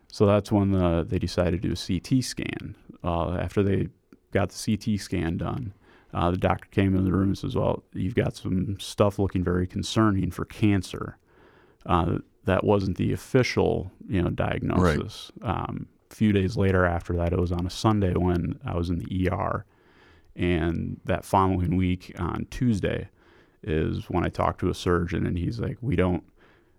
So 0.08 0.26
that's 0.26 0.50
when 0.50 0.72
the, 0.72 1.06
they 1.08 1.18
decided 1.18 1.62
to 1.62 1.68
do 1.68 1.72
a 1.72 2.00
CT 2.00 2.24
scan. 2.24 2.76
Uh, 3.04 3.34
after 3.34 3.62
they 3.62 3.88
got 4.32 4.50
the 4.50 4.76
CT 4.76 5.00
scan 5.00 5.36
done, 5.36 5.72
uh, 6.14 6.30
the 6.30 6.36
doctor 6.36 6.68
came 6.70 6.94
into 6.94 7.02
the 7.02 7.12
room 7.12 7.28
and 7.28 7.38
says, 7.38 7.56
"Well, 7.56 7.82
you've 7.92 8.14
got 8.14 8.36
some 8.36 8.78
stuff 8.78 9.18
looking 9.18 9.42
very 9.42 9.66
concerning 9.66 10.30
for 10.30 10.44
cancer." 10.44 11.18
Uh, 11.86 12.18
that 12.44 12.64
wasn't 12.64 12.96
the 12.96 13.12
official, 13.12 13.90
you 14.08 14.20
know, 14.20 14.30
diagnosis. 14.30 15.32
Right. 15.40 15.50
Um, 15.50 15.86
a 16.10 16.14
few 16.14 16.32
days 16.32 16.56
later, 16.56 16.84
after 16.84 17.14
that, 17.16 17.32
it 17.32 17.38
was 17.38 17.52
on 17.52 17.66
a 17.66 17.70
Sunday 17.70 18.12
when 18.14 18.58
I 18.64 18.76
was 18.76 18.90
in 18.90 18.98
the 18.98 19.30
ER, 19.30 19.64
and 20.36 21.00
that 21.04 21.24
following 21.24 21.76
week 21.76 22.14
on 22.18 22.46
Tuesday 22.50 23.08
is 23.62 24.10
when 24.10 24.24
I 24.24 24.28
talked 24.28 24.60
to 24.60 24.68
a 24.68 24.74
surgeon, 24.74 25.26
and 25.26 25.38
he's 25.38 25.60
like, 25.60 25.78
"We 25.80 25.96
don't." 25.96 26.24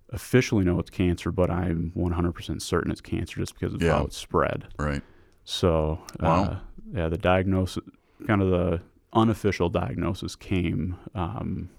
officially 0.09 0.63
know 0.63 0.77
it's 0.77 0.91
cancer, 0.91 1.31
but 1.31 1.49
I'm 1.49 1.91
100% 1.97 2.61
certain 2.61 2.91
it's 2.91 3.01
cancer 3.01 3.39
just 3.39 3.55
because 3.55 3.73
of 3.73 3.81
yeah. 3.81 3.97
how 3.97 4.03
it's 4.03 4.15
spread. 4.15 4.67
Right. 4.77 5.01
So, 5.43 5.99
wow. 6.19 6.43
uh, 6.43 6.59
yeah, 6.93 7.09
the 7.09 7.17
diagnosis, 7.17 7.83
kind 8.27 8.39
of 8.39 8.51
the 8.51 8.81
unofficial 9.13 9.69
diagnosis 9.69 10.35
came. 10.35 10.97
Um, 11.15 11.69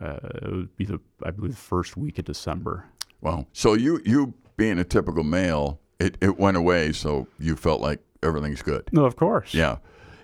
uh, 0.00 0.18
it 0.42 0.52
would 0.52 0.76
be 0.76 0.84
the 0.84 1.00
I 1.24 1.30
believe 1.30 1.52
the 1.52 1.56
first 1.56 1.96
week 1.96 2.18
of 2.18 2.24
December. 2.24 2.86
Wow. 3.20 3.46
So 3.52 3.74
you 3.74 4.00
you 4.04 4.34
being 4.56 4.78
a 4.78 4.84
typical 4.84 5.24
male, 5.24 5.80
it, 5.98 6.16
it 6.20 6.38
went 6.38 6.56
away. 6.56 6.92
So 6.92 7.28
you 7.38 7.56
felt 7.56 7.80
like 7.80 8.00
everything's 8.22 8.62
good. 8.62 8.88
No, 8.92 9.04
of 9.04 9.16
course. 9.16 9.54
Yeah. 9.54 9.78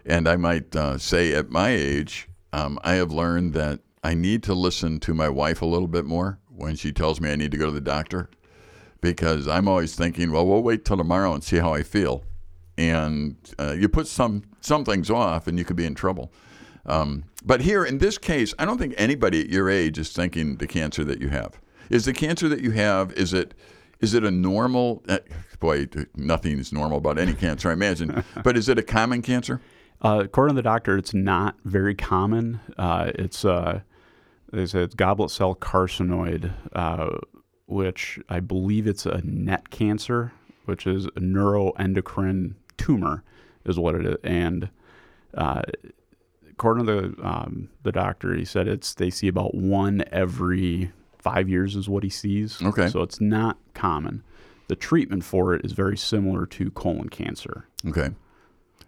And 0.05 0.29
I 0.29 0.37
might 0.37 0.75
uh, 0.75 0.99
say 0.99 1.33
at 1.33 1.51
my 1.51 1.71
age, 1.71 2.29
um, 2.53 2.79
I 2.83 2.95
have 2.95 3.13
learned 3.13 3.55
that 3.55 3.81
I 4.03 4.15
need 4.15 4.43
to 4.45 4.55
listen 4.55 5.01
to 5.01 5.15
my 5.15 5.29
wife 5.29 5.63
a 5.63 5.67
little 5.67 5.89
bit 5.89 6.05
more 6.05 6.39
when 6.49 6.75
she 6.77 6.93
tells 6.93 7.21
me 7.21 7.31
I 7.31 7.37
need 7.37 7.53
to 7.53 7.57
go 7.57 7.67
to 7.67 7.73
the 7.73 7.81
doctor 7.81 8.29
because 9.01 9.47
I'm 9.47 9.69
always 9.69 9.95
thinking, 9.95 10.33
well, 10.33 10.47
we'll 10.47 10.63
wait 10.63 10.85
till 10.85 10.97
tomorrow 10.97 11.33
and 11.33 11.43
see 11.43 11.59
how 11.59 11.73
I 11.73 11.83
feel 11.83 12.25
and 12.79 13.37
uh, 13.59 13.75
you 13.79 13.89
put 13.89 14.07
some 14.07 14.45
some 14.63 14.85
things 14.85 15.11
off, 15.11 15.47
and 15.47 15.59
you 15.59 15.65
could 15.65 15.77
be 15.77 15.85
in 15.85 15.95
trouble. 15.95 16.33
Um, 16.87 17.25
but 17.45 17.61
here 17.61 17.85
in 17.85 17.99
this 17.99 18.19
case, 18.19 18.55
I 18.59 18.65
don't 18.65 18.79
think 18.79 18.95
anybody 18.97 19.41
at 19.41 19.49
your 19.49 19.69
age 19.69 19.99
is 19.99 20.13
thinking 20.13 20.57
the 20.57 20.67
cancer 20.67 21.05
that 21.05 21.21
you 21.21 21.29
have. 21.29 21.61
Is 21.91 22.07
the 22.07 22.13
cancer 22.13 22.49
that 22.49 22.61
you 22.61 22.71
have? 22.73 23.13
Is 23.13 23.33
it? 23.33 23.55
Is 24.01 24.15
it 24.15 24.25
a 24.25 24.31
normal? 24.31 25.03
Uh, 25.09 25.19
boy, 25.61 25.87
nothing 26.17 26.59
is 26.59 26.73
normal 26.73 26.99
about 26.99 27.19
any 27.19 27.35
cancer, 27.35 27.71
I 27.71 27.73
imagine. 27.73 28.25
but 28.43 28.57
is 28.57 28.69
it 28.69 28.79
a 28.79 28.83
common 28.83 29.23
cancer? 29.23 29.61
Uh, 30.01 30.23
according 30.25 30.57
to 30.57 30.59
the 30.59 30.63
doctor, 30.63 30.99
it's 30.99 31.15
not 31.15 31.55
very 31.65 31.95
common. 31.95 32.59
Uh, 32.77 33.13
it's 33.15 33.45
uh, 33.45 33.81
it's 34.53 34.75
goblet 34.95 35.31
cell 35.31 35.55
carcinoid, 35.55 36.53
uh, 36.75 37.11
which 37.67 38.19
I 38.29 38.41
believe 38.41 38.87
it's 38.87 39.07
a 39.07 39.21
NET 39.25 39.71
cancer, 39.71 40.33
which 40.65 40.87
is 40.87 41.07
a 41.07 41.21
neuroendocrine 41.21 42.55
tumor, 42.77 43.23
is 43.65 43.79
what 43.79 43.95
it 43.95 44.07
is. 44.07 44.17
And 44.25 44.71
uh, 45.35 45.63
according 46.51 46.87
to 46.87 46.93
the 46.93 47.27
um, 47.27 47.69
the 47.83 47.93
doctor, 47.93 48.35
he 48.35 48.45
said 48.45 48.69
it's 48.69 48.95
they 48.95 49.11
see 49.11 49.29
about 49.29 49.55
one 49.55 50.05
every 50.13 50.93
five 51.19 51.49
years 51.49 51.77
is 51.77 51.89
what 51.89 52.03
he 52.03 52.11
sees. 52.11 52.61
Okay. 52.63 52.89
So 52.89 53.03
it's 53.03 53.21
not 53.21 53.57
common. 53.75 54.23
The 54.69 54.77
treatment 54.77 55.25
for 55.25 55.55
it 55.55 55.65
is 55.65 55.73
very 55.73 55.97
similar 55.97 56.47
to 56.47 56.71
colon 56.71 57.09
cancer. 57.09 57.67
Okay. 57.87 58.11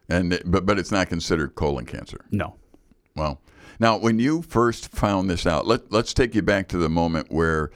And 0.09 0.41
but 0.45 0.67
but 0.67 0.79
it's 0.79 0.93
not 0.93 1.09
considered 1.09 1.55
colon 1.55 1.87
cancer. 1.87 2.25
No. 2.31 2.57
Well, 3.17 3.41
now 3.81 3.97
when 3.97 4.19
you 4.19 4.43
first 4.43 4.89
found 4.89 5.31
this 5.31 5.47
out, 5.47 5.67
let 5.67 5.91
let's 5.91 6.13
take 6.13 6.35
you 6.35 6.43
back 6.43 6.69
to 6.69 6.79
the 6.79 6.89
moment 6.89 7.31
where 7.31 7.71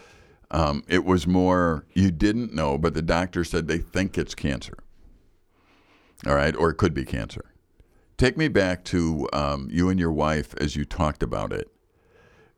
um, 0.50 0.83
it 0.88 1.05
was 1.05 1.26
more 1.26 1.87
you 1.95 2.11
didn't 2.11 2.55
know, 2.55 2.78
but 2.78 2.95
the 2.95 3.02
doctor 3.02 3.45
said 3.45 3.69
they 3.69 3.78
think 3.78 4.19
it's 4.19 4.35
cancer. 4.35 4.78
All 6.27 6.35
right, 6.35 6.55
or 6.57 6.71
it 6.71 6.75
could 6.75 6.95
be 6.95 7.05
cancer. 7.05 7.45
Take 8.17 8.37
me 8.37 8.49
back 8.49 8.85
to 8.87 9.29
um, 9.33 9.69
you 9.71 9.89
and 9.89 10.01
your 10.01 10.11
wife 10.13 10.55
as 10.61 10.75
you 10.75 10.85
talked 10.85 11.23
about 11.23 11.53
it. 11.53 11.71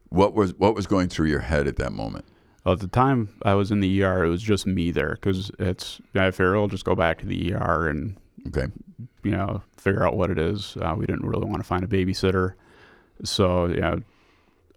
What 0.09 0.35
was 0.35 0.55
what 0.55 0.75
was 0.75 0.87
going 0.87 1.09
through 1.09 1.29
your 1.29 1.41
head 1.41 1.67
at 1.69 1.77
that 1.77 1.93
moment? 1.93 2.25
Well, 2.65 2.75
at 2.75 2.81
the 2.81 2.89
time 2.89 3.29
I 3.43 3.55
was 3.55 3.71
in 3.71 3.81
the 3.81 4.03
ER, 4.03 4.25
it 4.25 4.29
was 4.29 4.43
just 4.43 4.67
me 4.67 4.91
there 4.91 5.15
because 5.21 5.51
it's 5.59 6.01
I 6.15 6.31
figured 6.31 6.57
I'll 6.57 6.67
just 6.69 6.85
go 6.85 6.95
back 6.95 7.19
to 7.19 7.27
the 7.27 7.53
ER 7.55 7.89
and 7.89 8.17
Okay. 8.49 8.69
you 9.23 9.31
know 9.33 9.63
figure 9.77 10.07
out 10.07 10.17
what 10.17 10.31
it 10.31 10.39
is. 10.39 10.77
Uh, 10.81 10.95
we 10.97 11.05
didn't 11.07 11.27
really 11.27 11.45
want 11.47 11.59
to 11.59 11.67
find 11.67 11.85
a 11.85 11.87
babysitter, 11.87 12.55
so 13.23 13.67
yeah, 13.67 13.97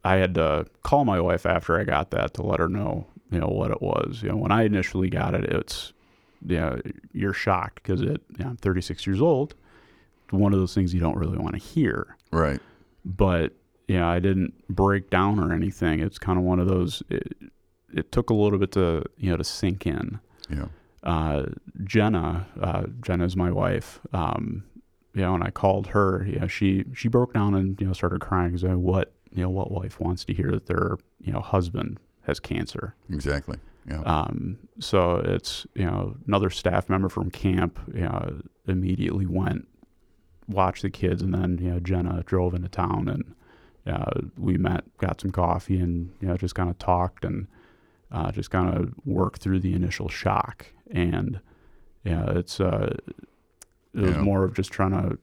I 0.04 0.18
had 0.18 0.36
to 0.36 0.66
call 0.84 1.06
my 1.06 1.22
wife 1.22 1.46
after 1.46 1.80
I 1.80 1.86
got 1.86 2.12
that 2.12 2.34
to 2.36 2.44
let 2.44 2.60
her 2.60 2.68
know 2.68 3.08
you 3.32 3.40
know 3.40 3.48
what 3.48 3.72
it 3.72 3.82
was. 3.82 4.22
You 4.22 4.30
know, 4.30 4.36
when 4.38 4.52
I 4.52 4.63
initially 4.63 5.10
got 5.10 5.34
it, 5.34 5.46
it's 5.46 5.92
yeah, 6.45 6.77
you're 7.12 7.33
shocked 7.33 7.75
because 7.75 8.01
it. 8.01 8.21
You 8.38 8.45
know, 8.45 8.51
I'm 8.51 8.57
36 8.57 9.05
years 9.05 9.21
old. 9.21 9.55
One 10.29 10.53
of 10.53 10.59
those 10.59 10.73
things 10.73 10.93
you 10.93 11.00
don't 11.00 11.17
really 11.17 11.38
want 11.38 11.53
to 11.53 11.62
hear. 11.62 12.17
Right. 12.31 12.59
But 13.05 13.53
yeah, 13.88 14.07
I 14.07 14.19
didn't 14.19 14.53
break 14.69 15.09
down 15.09 15.39
or 15.39 15.53
anything. 15.53 16.00
It's 16.00 16.17
kind 16.17 16.39
of 16.39 16.45
one 16.45 16.59
of 16.59 16.67
those. 16.67 17.03
It, 17.09 17.35
it 17.93 18.12
took 18.12 18.29
a 18.29 18.33
little 18.33 18.57
bit 18.57 18.71
to 18.73 19.03
you 19.17 19.29
know 19.29 19.38
to 19.38 19.43
sink 19.43 19.85
in. 19.85 20.19
Yeah. 20.50 20.67
Uh, 21.03 21.47
Jenna, 21.83 22.47
uh, 22.62 22.83
Jenna 23.01 23.25
is 23.25 23.35
my 23.35 23.51
wife. 23.51 24.00
Um, 24.13 24.63
you 25.13 25.21
know, 25.21 25.35
and 25.35 25.43
I 25.43 25.51
called 25.51 25.88
her. 25.88 26.25
You 26.27 26.39
know, 26.39 26.47
she 26.47 26.85
she 26.93 27.07
broke 27.07 27.33
down 27.33 27.53
and 27.53 27.79
you 27.79 27.88
know 27.88 27.93
started 27.93 28.21
crying 28.21 28.53
because 28.53 28.63
what 28.63 29.13
you 29.31 29.43
know 29.43 29.50
what 29.50 29.71
wife 29.71 30.00
wants 30.00 30.25
to 30.25 30.33
hear 30.33 30.51
that 30.51 30.65
their 30.65 30.97
you 31.21 31.31
know 31.31 31.41
husband 31.41 32.00
has 32.23 32.39
cancer. 32.39 32.95
Exactly. 33.09 33.57
Yeah. 33.90 34.02
Um, 34.02 34.60
so 34.80 35.18
it's 35.18 35.66
you 35.75 35.86
know 35.86 36.16
another 36.28 36.50
staff 36.50 36.90
member 36.90 37.10
from 37.10 37.30
camp 37.32 37.80
you 37.94 38.02
know, 38.02 38.42
immediately 38.68 39.25
went 39.25 39.68
watched 40.48 40.82
the 40.84 40.90
kids, 40.90 41.22
and 41.22 41.34
then 41.34 41.58
you 41.62 41.72
know 41.72 41.80
Jenna 41.80 42.24
drove 42.25 42.54
into 42.54 42.70
town 42.70 43.08
and 43.10 43.36
uh, 43.86 44.22
we 44.38 44.56
met, 44.58 44.84
got 44.98 45.20
some 45.20 45.32
coffee, 45.32 45.80
and 45.80 46.12
you 46.22 46.28
know 46.28 46.38
just 46.38 46.56
kind 46.56 46.70
of 46.70 46.78
talked 46.80 47.25
and 47.25 47.48
uh, 48.12 48.32
just 48.32 48.50
kind 48.52 48.74
of 48.74 48.94
worked 49.06 49.42
through 49.42 49.60
the 49.60 49.74
initial 49.74 50.08
shock. 50.08 50.68
And 50.92 51.42
yeah, 52.06 52.24
it's 52.32 52.60
uh, 52.62 52.96
it 53.94 54.00
was 54.00 54.12
Yeah. 54.16 54.22
more 54.22 54.44
of 54.46 54.54
just 54.54 54.72
trying 54.72 54.92
to 54.92 55.18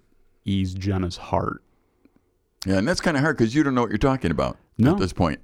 ease 0.44 0.74
Jenna's 0.74 1.16
heart. 1.16 1.62
Yeah, 2.66 2.76
and 2.76 2.86
that's 2.86 3.00
kind 3.00 3.16
of 3.16 3.22
hard 3.22 3.38
because 3.38 3.54
you 3.54 3.62
don't 3.62 3.74
know 3.74 3.80
what 3.82 3.90
you're 3.90 3.96
talking 3.98 4.30
about 4.30 4.58
No. 4.76 4.92
at 4.92 4.98
this 4.98 5.14
point. 5.14 5.40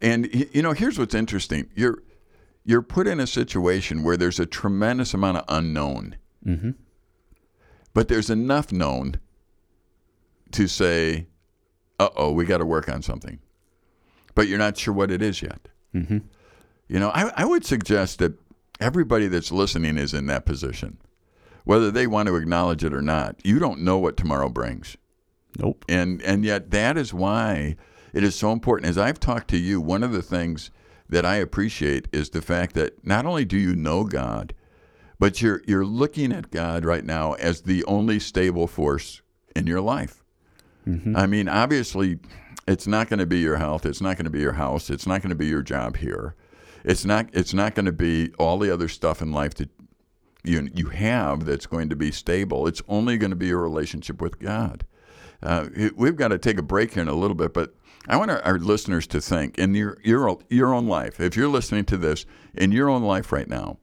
And 0.00 0.32
you 0.54 0.62
know, 0.62 0.72
here's 0.72 0.98
what's 0.98 1.14
interesting: 1.14 1.68
you're 1.74 2.02
you're 2.64 2.82
put 2.82 3.06
in 3.06 3.18
a 3.20 3.26
situation 3.26 4.02
where 4.02 4.16
there's 4.16 4.38
a 4.40 4.46
tremendous 4.46 5.14
amount 5.14 5.38
of 5.38 5.44
unknown, 5.48 6.16
Mm-hmm. 6.46 6.70
but 7.94 8.08
there's 8.08 8.30
enough 8.30 8.72
known 8.72 9.20
to 10.52 10.66
say, 10.66 11.26
"Uh 11.98 12.08
oh, 12.16 12.32
we 12.32 12.44
got 12.44 12.58
to 12.58 12.66
work 12.66 12.88
on 12.88 13.02
something," 13.02 13.38
but 14.34 14.48
you're 14.48 14.58
not 14.58 14.76
sure 14.76 14.92
what 14.94 15.10
it 15.10 15.22
is 15.22 15.40
yet. 15.42 15.68
Mm-hmm. 15.94 16.18
You 16.88 16.98
know, 16.98 17.10
I, 17.10 17.32
I 17.36 17.44
would 17.44 17.64
suggest 17.64 18.18
that 18.18 18.34
everybody 18.80 19.28
that's 19.28 19.52
listening 19.52 19.96
is 19.98 20.12
in 20.14 20.26
that 20.26 20.44
position, 20.44 20.98
whether 21.64 21.90
they 21.90 22.06
want 22.06 22.26
to 22.28 22.36
acknowledge 22.36 22.82
it 22.84 22.92
or 22.92 23.02
not. 23.02 23.36
You 23.44 23.58
don't 23.58 23.80
know 23.82 23.98
what 23.98 24.16
tomorrow 24.16 24.48
brings. 24.48 24.96
Nope. 25.58 25.84
and 25.88 26.22
and 26.22 26.44
yet 26.46 26.70
that 26.70 26.96
is 26.96 27.12
why 27.12 27.76
it 28.14 28.24
is 28.24 28.34
so 28.34 28.52
important 28.52 28.88
as 28.88 28.96
i've 28.96 29.20
talked 29.20 29.48
to 29.48 29.58
you 29.58 29.82
one 29.82 30.02
of 30.02 30.10
the 30.10 30.22
things 30.22 30.70
that 31.12 31.24
i 31.24 31.36
appreciate 31.36 32.08
is 32.12 32.30
the 32.30 32.42
fact 32.42 32.74
that 32.74 33.06
not 33.06 33.26
only 33.26 33.44
do 33.44 33.56
you 33.56 33.76
know 33.76 34.04
god 34.04 34.54
but 35.18 35.40
you're 35.40 35.62
you're 35.66 35.84
looking 35.86 36.32
at 36.32 36.50
god 36.50 36.84
right 36.84 37.04
now 37.04 37.34
as 37.34 37.60
the 37.60 37.84
only 37.84 38.18
stable 38.18 38.66
force 38.66 39.22
in 39.54 39.66
your 39.66 39.80
life. 39.80 40.24
I 41.16 41.26
mean 41.26 41.48
obviously 41.48 42.18
it's 42.66 42.86
not 42.88 43.08
going 43.08 43.20
to 43.20 43.26
be 43.26 43.38
your 43.38 43.58
health 43.58 43.86
it's 43.86 44.00
not 44.00 44.16
going 44.16 44.24
to 44.24 44.30
be 44.30 44.40
your 44.40 44.54
house 44.54 44.90
it's 44.90 45.06
not 45.06 45.22
going 45.22 45.30
to 45.30 45.36
be 45.36 45.46
your 45.46 45.62
job 45.62 45.98
here. 45.98 46.34
It's 46.84 47.04
not 47.04 47.28
it's 47.32 47.54
not 47.54 47.76
going 47.76 47.86
to 47.86 47.92
be 47.92 48.32
all 48.38 48.58
the 48.58 48.72
other 48.72 48.88
stuff 48.88 49.22
in 49.22 49.30
life 49.30 49.54
that 49.54 49.70
you 50.42 50.68
you 50.74 50.88
have 50.88 51.44
that's 51.44 51.66
going 51.66 51.88
to 51.90 51.96
be 51.96 52.10
stable. 52.10 52.66
It's 52.66 52.82
only 52.88 53.16
going 53.16 53.30
to 53.30 53.36
be 53.36 53.46
your 53.46 53.60
relationship 53.60 54.20
with 54.20 54.40
god. 54.40 54.84
Uh, 55.42 55.68
we've 55.94 56.16
got 56.16 56.28
to 56.28 56.38
take 56.38 56.58
a 56.58 56.62
break 56.62 56.94
here 56.94 57.02
in 57.02 57.08
a 57.08 57.14
little 57.14 57.34
bit, 57.34 57.52
but 57.52 57.74
I 58.08 58.16
want 58.16 58.30
our, 58.30 58.42
our 58.42 58.58
listeners 58.58 59.06
to 59.08 59.20
think 59.20 59.58
in 59.58 59.74
your 59.74 59.98
your 60.02 60.38
your 60.48 60.74
own 60.74 60.86
life. 60.86 61.20
If 61.20 61.36
you're 61.36 61.48
listening 61.48 61.84
to 61.86 61.96
this 61.96 62.26
in 62.54 62.72
your 62.72 62.88
own 62.88 63.02
life 63.02 63.32
right 63.32 63.48
now, 63.48 63.78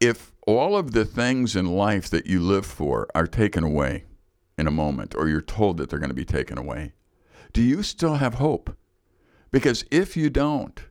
if 0.00 0.32
all 0.46 0.76
of 0.76 0.92
the 0.92 1.04
things 1.04 1.54
in 1.54 1.66
life 1.66 2.10
that 2.10 2.26
you 2.26 2.40
live 2.40 2.66
for 2.66 3.08
are 3.14 3.26
taken 3.26 3.64
away 3.64 4.04
in 4.58 4.66
a 4.66 4.72
moment, 4.72 5.14
or 5.16 5.28
you're 5.28 5.40
told 5.40 5.76
that 5.76 5.90
they're 5.90 5.98
going 5.98 6.10
to 6.10 6.14
be 6.14 6.24
taken 6.24 6.58
away, 6.58 6.92
do 7.52 7.62
you 7.62 7.82
still 7.82 8.16
have 8.16 8.34
hope? 8.34 8.76
Because 9.50 9.84
if 9.90 10.16
you 10.16 10.30
don't, 10.30 10.84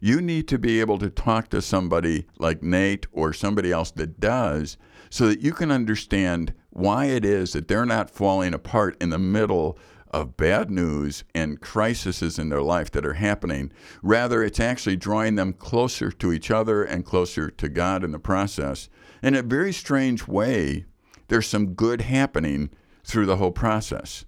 you 0.00 0.20
need 0.20 0.46
to 0.48 0.58
be 0.58 0.80
able 0.80 0.98
to 0.98 1.10
talk 1.10 1.48
to 1.48 1.62
somebody 1.62 2.26
like 2.38 2.62
Nate 2.62 3.06
or 3.12 3.32
somebody 3.32 3.72
else 3.72 3.90
that 3.92 4.20
does 4.20 4.76
so 5.10 5.26
that 5.26 5.40
you 5.40 5.52
can 5.52 5.70
understand 5.70 6.54
why 6.70 7.06
it 7.06 7.24
is 7.24 7.52
that 7.52 7.66
they're 7.66 7.86
not 7.86 8.10
falling 8.10 8.54
apart 8.54 8.96
in 9.00 9.10
the 9.10 9.18
middle 9.18 9.78
of 10.10 10.36
bad 10.36 10.70
news 10.70 11.24
and 11.34 11.60
crises 11.60 12.38
in 12.38 12.48
their 12.48 12.62
life 12.62 12.90
that 12.92 13.06
are 13.06 13.14
happening. 13.14 13.72
Rather, 14.02 14.42
it's 14.42 14.60
actually 14.60 14.96
drawing 14.96 15.34
them 15.34 15.52
closer 15.52 16.10
to 16.10 16.32
each 16.32 16.50
other 16.50 16.82
and 16.82 17.04
closer 17.04 17.50
to 17.50 17.68
God 17.68 18.04
in 18.04 18.12
the 18.12 18.18
process. 18.18 18.88
In 19.22 19.34
a 19.34 19.42
very 19.42 19.72
strange 19.72 20.26
way, 20.26 20.86
there's 21.28 21.46
some 21.46 21.74
good 21.74 22.02
happening 22.02 22.70
through 23.04 23.26
the 23.26 23.36
whole 23.36 23.52
process. 23.52 24.24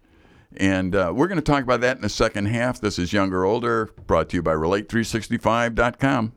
And 0.57 0.95
uh, 0.97 1.13
we're 1.15 1.29
going 1.29 1.37
to 1.37 1.43
talk 1.43 1.63
about 1.63 1.81
that 1.83 1.97
in 1.97 2.03
the 2.03 2.09
second 2.09 2.47
half. 2.47 2.81
This 2.81 2.99
is 2.99 3.13
Younger 3.13 3.45
Older, 3.45 3.91
brought 4.07 4.31
to 4.31 4.37
you 4.37 4.43
by 4.43 4.53
Relate365.com. 4.53 6.33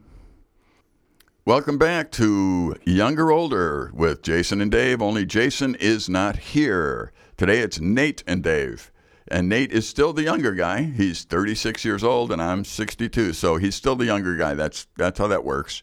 Welcome 1.45 1.77
back 1.77 2.09
to 2.11 2.75
Younger 2.85 3.29
Older 3.29 3.91
with 3.93 4.21
Jason 4.21 4.61
and 4.61 4.71
Dave, 4.71 5.01
only 5.01 5.25
Jason 5.25 5.75
is 5.75 6.07
not 6.07 6.37
here. 6.37 7.11
Today 7.35 7.59
it's 7.59 7.81
Nate 7.81 8.23
and 8.25 8.41
Dave. 8.41 8.92
And 9.27 9.47
Nate 9.49 9.71
is 9.71 9.87
still 9.87 10.13
the 10.13 10.23
younger 10.23 10.53
guy. 10.53 10.83
He's 10.83 11.23
36 11.23 11.85
years 11.85 12.03
old 12.03 12.31
and 12.31 12.41
I'm 12.41 12.65
62. 12.65 13.33
So 13.33 13.57
he's 13.57 13.75
still 13.75 13.95
the 13.95 14.05
younger 14.05 14.35
guy. 14.35 14.53
That's 14.53 14.87
that's 14.97 15.19
how 15.19 15.27
that 15.27 15.43
works. 15.43 15.81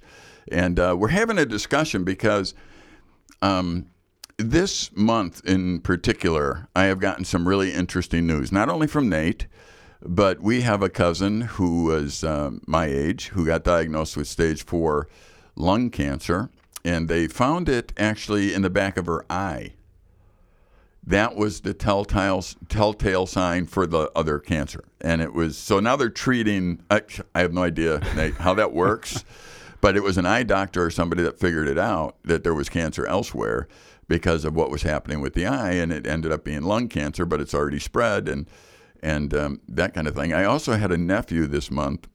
And 0.51 0.79
uh, 0.79 0.97
we're 0.99 1.09
having 1.09 1.39
a 1.39 1.47
discussion 1.47 2.05
because 2.05 2.55
um, 3.43 3.87
this 4.37 4.95
month 4.97 5.43
in 5.45 5.81
particular, 5.81 6.69
I 6.75 6.85
have 6.85 7.01
gotten 7.01 7.25
some 7.25 7.47
really 7.47 7.73
interesting 7.73 8.27
news, 8.27 8.53
not 8.53 8.69
only 8.69 8.87
from 8.87 9.09
Nate, 9.09 9.47
but 10.03 10.41
we 10.41 10.63
have 10.63 10.83
a 10.83 10.89
cousin 10.89 11.43
who 11.43 11.85
was 11.85 12.25
um, 12.25 12.63
my 12.67 12.87
age 12.87 13.29
who 13.29 13.45
got 13.45 13.65
diagnosed 13.65 14.17
with 14.17 14.29
stage 14.29 14.65
four 14.65 15.09
lung 15.57 15.91
cancer, 15.91 16.51
and 16.85 17.09
they 17.09 17.27
found 17.29 17.69
it 17.69 17.93
actually 17.99 18.55
in 18.55 18.63
the 18.63 18.71
back 18.71 18.97
of 18.97 19.07
her 19.07 19.25
eye. 19.29 19.75
That 21.07 21.35
was 21.35 21.61
the 21.61 21.75
telltale 21.75 22.45
telltale 22.69 23.27
sign 23.27 23.67
for 23.67 23.87
the 23.87 24.11
other 24.15 24.39
cancer, 24.39 24.85
and 25.01 25.23
it 25.23 25.33
was 25.33 25.57
so 25.57 25.81
now 25.81 25.97
they're 25.97 26.11
treating. 26.11 26.83
I, 26.91 27.03
I 27.35 27.41
have 27.41 27.53
no 27.53 27.63
idea 27.63 28.01
Nate, 28.15 28.35
how 28.35 28.55
that 28.55 28.73
works, 28.73 29.25
But 29.81 29.97
it 29.97 30.03
was 30.03 30.19
an 30.19 30.27
eye 30.27 30.43
doctor 30.43 30.85
or 30.85 30.91
somebody 30.91 31.23
that 31.23 31.39
figured 31.39 31.69
it 31.69 31.79
out 31.79 32.17
that 32.25 32.45
there 32.45 32.55
was 32.55 32.69
cancer 32.69 33.07
elsewhere 33.07 33.67
because 34.09 34.45
of 34.45 34.55
what 34.55 34.71
was 34.71 34.83
happening 34.83 35.21
with 35.21 35.35
the 35.35 35.47
eye, 35.47 35.73
and 35.73 35.93
it 35.93 36.07
ended 36.07 36.33
up 36.33 36.45
being 36.45 36.63
lung 36.63 36.89
cancer, 36.89 37.25
but 37.25 37.41
it's 37.41 37.55
already 37.55 37.79
spread 37.79 38.29
and 38.29 38.49
and 39.03 39.33
um, 39.33 39.61
that 39.67 39.95
kind 39.95 40.07
of 40.07 40.15
thing. 40.15 40.35
I 40.35 40.45
also 40.45 40.75
had 40.75 40.93
a 40.93 40.99
nephew 40.99 41.47
this 41.47 41.71
month, 41.71 42.07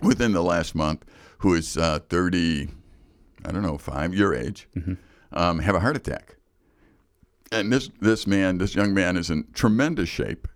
within 0.00 0.30
the 0.32 0.42
last 0.42 0.76
month, 0.76 1.04
who 1.38 1.54
is 1.54 1.76
uh, 1.76 1.98
30, 2.08 2.68
I 3.44 3.50
don't 3.50 3.62
know, 3.62 3.76
five, 3.76 4.14
your 4.14 4.32
age, 4.32 4.68
um, 5.32 5.58
have 5.58 5.74
a 5.74 5.80
heart 5.80 5.96
attack. 5.96 6.36
And 7.52 7.72
this 7.72 7.90
this 8.00 8.28
man, 8.28 8.58
this 8.58 8.76
young 8.76 8.94
man, 8.94 9.16
is 9.16 9.28
in 9.28 9.44
tremendous 9.52 10.08
shape. 10.08 10.46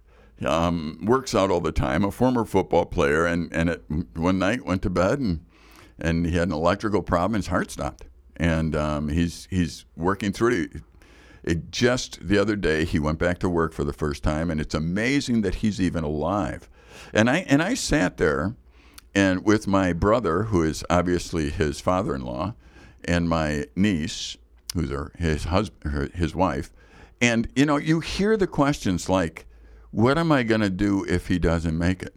Um, 0.46 1.00
works 1.02 1.34
out 1.34 1.50
all 1.50 1.60
the 1.60 1.72
time. 1.72 2.04
A 2.04 2.12
former 2.12 2.44
football 2.44 2.84
player, 2.86 3.26
and 3.26 3.52
and 3.52 3.68
it, 3.70 3.84
one 4.14 4.38
night 4.38 4.64
went 4.64 4.82
to 4.82 4.90
bed 4.90 5.18
and 5.18 5.44
and 5.98 6.24
he 6.26 6.36
had 6.36 6.48
an 6.48 6.54
electrical 6.54 7.02
problem. 7.02 7.34
His 7.34 7.48
heart 7.48 7.72
stopped, 7.72 8.04
and 8.36 8.76
um, 8.76 9.08
he's 9.08 9.48
he's 9.50 9.84
working 9.96 10.32
through 10.32 10.68
it. 10.72 10.82
It 11.42 11.72
just 11.72 12.28
the 12.28 12.38
other 12.38 12.54
day 12.54 12.84
he 12.84 13.00
went 13.00 13.18
back 13.18 13.38
to 13.40 13.48
work 13.48 13.72
for 13.72 13.82
the 13.82 13.92
first 13.92 14.22
time, 14.22 14.48
and 14.48 14.60
it's 14.60 14.74
amazing 14.74 15.42
that 15.42 15.56
he's 15.56 15.80
even 15.80 16.04
alive. 16.04 16.70
And 17.12 17.28
I 17.28 17.38
and 17.48 17.60
I 17.60 17.74
sat 17.74 18.18
there, 18.18 18.54
and 19.16 19.44
with 19.44 19.66
my 19.66 19.92
brother, 19.92 20.44
who 20.44 20.62
is 20.62 20.84
obviously 20.88 21.50
his 21.50 21.80
father-in-law, 21.80 22.54
and 23.04 23.28
my 23.28 23.64
niece, 23.74 24.36
who's 24.74 24.90
her, 24.90 25.10
his 25.18 25.44
husband, 25.44 26.12
his 26.14 26.36
wife, 26.36 26.70
and 27.20 27.48
you 27.54 27.66
know 27.66 27.76
you 27.76 28.00
hear 28.00 28.36
the 28.36 28.46
questions 28.46 29.08
like, 29.08 29.46
"What 29.90 30.18
am 30.18 30.32
I 30.32 30.42
going 30.42 30.60
to 30.60 30.70
do 30.70 31.04
if 31.04 31.28
he 31.28 31.38
doesn't 31.38 31.76
make 31.76 32.02
it?" 32.02 32.14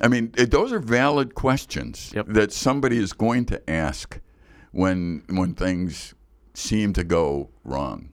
I 0.00 0.08
mean, 0.08 0.32
it, 0.36 0.50
those 0.50 0.72
are 0.72 0.78
valid 0.78 1.34
questions 1.34 2.10
Yep. 2.14 2.26
that 2.28 2.52
somebody 2.52 2.96
is 2.98 3.12
going 3.12 3.44
to 3.46 3.70
ask 3.70 4.18
when 4.72 5.22
when 5.28 5.54
things 5.54 6.14
seem 6.54 6.92
to 6.94 7.04
go 7.04 7.50
wrong. 7.64 8.10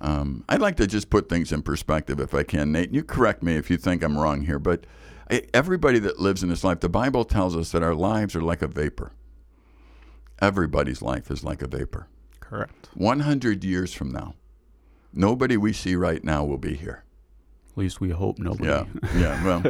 Um, 0.00 0.44
I'd 0.48 0.60
like 0.60 0.76
to 0.76 0.86
just 0.86 1.08
put 1.08 1.28
things 1.28 1.52
in 1.52 1.62
perspective, 1.62 2.20
if 2.20 2.34
I 2.34 2.42
can, 2.42 2.72
Nate. 2.72 2.88
And 2.88 2.94
you 2.94 3.02
correct 3.02 3.42
me 3.42 3.56
if 3.56 3.70
you 3.70 3.76
think 3.78 4.02
I'm 4.02 4.18
wrong 4.18 4.42
here, 4.42 4.58
but 4.58 4.84
I, 5.30 5.42
everybody 5.54 5.98
that 6.00 6.18
lives 6.20 6.42
in 6.42 6.50
this 6.50 6.62
life, 6.62 6.80
the 6.80 6.88
Bible 6.88 7.24
tells 7.24 7.56
us 7.56 7.72
that 7.72 7.82
our 7.82 7.94
lives 7.94 8.36
are 8.36 8.42
like 8.42 8.60
a 8.62 8.66
vapor. 8.68 9.12
Everybody's 10.40 11.00
life 11.00 11.30
is 11.30 11.42
like 11.42 11.62
a 11.62 11.66
vapor. 11.66 12.08
Correct. 12.48 12.88
100 12.94 13.64
years 13.64 13.92
from 13.92 14.12
now, 14.12 14.34
nobody 15.12 15.56
we 15.56 15.72
see 15.72 15.96
right 15.96 16.22
now 16.22 16.44
will 16.44 16.58
be 16.58 16.74
here. 16.74 17.04
At 17.72 17.78
least 17.78 18.00
we 18.00 18.10
hope 18.10 18.38
nobody. 18.38 18.68
Yeah, 18.68 18.84
yeah. 19.16 19.44
Well, 19.44 19.60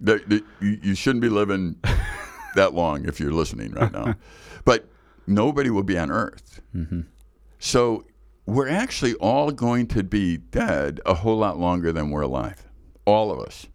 the, 0.00 0.22
the, 0.26 0.44
you, 0.60 0.78
you 0.82 0.94
shouldn't 0.94 1.22
be 1.22 1.28
living 1.28 1.76
that 2.54 2.74
long 2.74 3.06
if 3.06 3.20
you're 3.20 3.32
listening 3.32 3.72
right 3.72 3.92
now. 3.92 4.14
But 4.62 4.86
nobody 5.26 5.70
will 5.70 5.82
be 5.82 5.96
on 5.96 6.10
Earth. 6.10 6.60
Mm-hmm. 6.76 7.00
So 7.58 8.04
we're 8.44 8.68
actually 8.68 9.14
all 9.14 9.50
going 9.52 9.86
to 9.88 10.02
be 10.02 10.36
dead 10.36 11.00
a 11.06 11.14
whole 11.14 11.38
lot 11.38 11.58
longer 11.58 11.92
than 11.92 12.10
we're 12.10 12.22
alive. 12.22 12.66
All 13.06 13.30
of 13.30 13.40
us. 13.40 13.66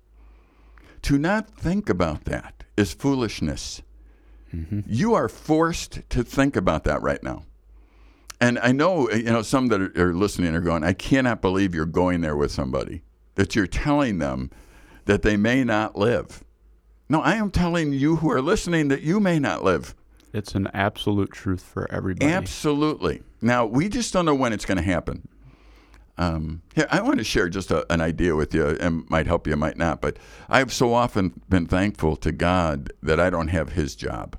To 1.03 1.17
not 1.17 1.49
think 1.49 1.89
about 1.89 2.25
that 2.25 2.63
is 2.77 2.93
foolishness. 2.93 3.81
Mm-hmm. 4.53 4.81
You 4.85 5.15
are 5.15 5.27
forced 5.27 6.07
to 6.09 6.23
think 6.23 6.55
about 6.55 6.83
that 6.83 7.01
right 7.01 7.21
now. 7.23 7.45
And 8.45 8.59
I 8.59 8.73
know, 8.73 9.09
you 9.09 9.23
know, 9.23 9.41
some 9.41 9.69
that 9.69 9.81
are, 9.81 10.09
are 10.09 10.13
listening 10.13 10.53
are 10.53 10.61
going, 10.61 10.83
I 10.83 10.93
cannot 10.93 11.41
believe 11.41 11.73
you're 11.73 11.87
going 11.87 12.21
there 12.21 12.35
with 12.35 12.51
somebody, 12.51 13.01
that 13.33 13.55
you're 13.55 13.65
telling 13.65 14.19
them 14.19 14.51
that 15.05 15.23
they 15.23 15.35
may 15.35 15.63
not 15.63 15.95
live. 15.95 16.43
No, 17.09 17.21
I 17.21 17.35
am 17.35 17.49
telling 17.49 17.91
you 17.91 18.17
who 18.17 18.29
are 18.31 18.43
listening 18.43 18.89
that 18.89 19.01
you 19.01 19.19
may 19.19 19.39
not 19.39 19.63
live. 19.63 19.95
It's 20.31 20.53
an 20.53 20.67
absolute 20.75 21.31
truth 21.31 21.63
for 21.63 21.91
everybody. 21.91 22.31
Absolutely. 22.31 23.23
Now, 23.41 23.65
we 23.65 23.89
just 23.89 24.13
don't 24.13 24.25
know 24.25 24.35
when 24.35 24.53
it's 24.53 24.65
going 24.65 24.77
to 24.77 24.83
happen. 24.83 25.27
Um, 26.19 26.61
here, 26.75 26.87
I 26.91 27.01
want 27.01 27.17
to 27.17 27.23
share 27.23 27.49
just 27.49 27.71
a, 27.71 27.91
an 27.91 27.99
idea 27.99 28.35
with 28.35 28.53
you, 28.53 28.67
and 28.67 29.09
might 29.09 29.25
help 29.25 29.47
you, 29.47 29.55
might 29.55 29.77
not. 29.77 30.01
But 30.01 30.17
I've 30.49 30.71
so 30.71 30.93
often 30.93 31.41
been 31.49 31.65
thankful 31.65 32.15
to 32.17 32.31
God 32.31 32.93
that 33.01 33.19
I 33.19 33.31
don't 33.31 33.47
have 33.47 33.69
His 33.69 33.95
job. 33.95 34.37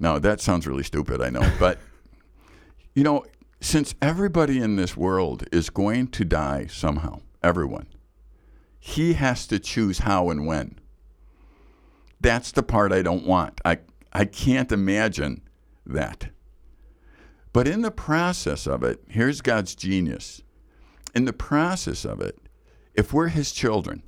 Now, 0.00 0.18
that 0.18 0.40
sounds 0.40 0.66
really 0.66 0.82
stupid, 0.82 1.22
I 1.22 1.30
know, 1.30 1.48
but 1.60 1.78
you 2.98 3.04
know, 3.04 3.24
since 3.60 3.94
everybody 4.02 4.58
in 4.58 4.74
this 4.74 4.96
world 4.96 5.44
is 5.52 5.70
going 5.70 6.08
to 6.08 6.24
die 6.24 6.66
somehow, 6.66 7.20
everyone, 7.44 7.86
He 8.80 9.12
has 9.12 9.46
to 9.46 9.60
choose 9.60 10.00
how 10.00 10.30
and 10.30 10.48
when. 10.48 10.80
That's 12.20 12.50
the 12.50 12.64
part 12.64 12.90
I 12.90 13.02
don't 13.02 13.24
want. 13.24 13.60
I 13.64 13.78
I 14.12 14.24
can't 14.24 14.72
imagine 14.72 15.42
that. 15.86 16.30
But 17.52 17.68
in 17.68 17.82
the 17.82 17.92
process 17.92 18.66
of 18.66 18.82
it, 18.82 19.00
here's 19.06 19.42
God's 19.42 19.76
genius. 19.76 20.42
In 21.14 21.24
the 21.24 21.32
process 21.32 22.04
of 22.04 22.20
it, 22.20 22.36
if 22.94 23.12
we're 23.12 23.28
His 23.28 23.52
children, 23.52 24.02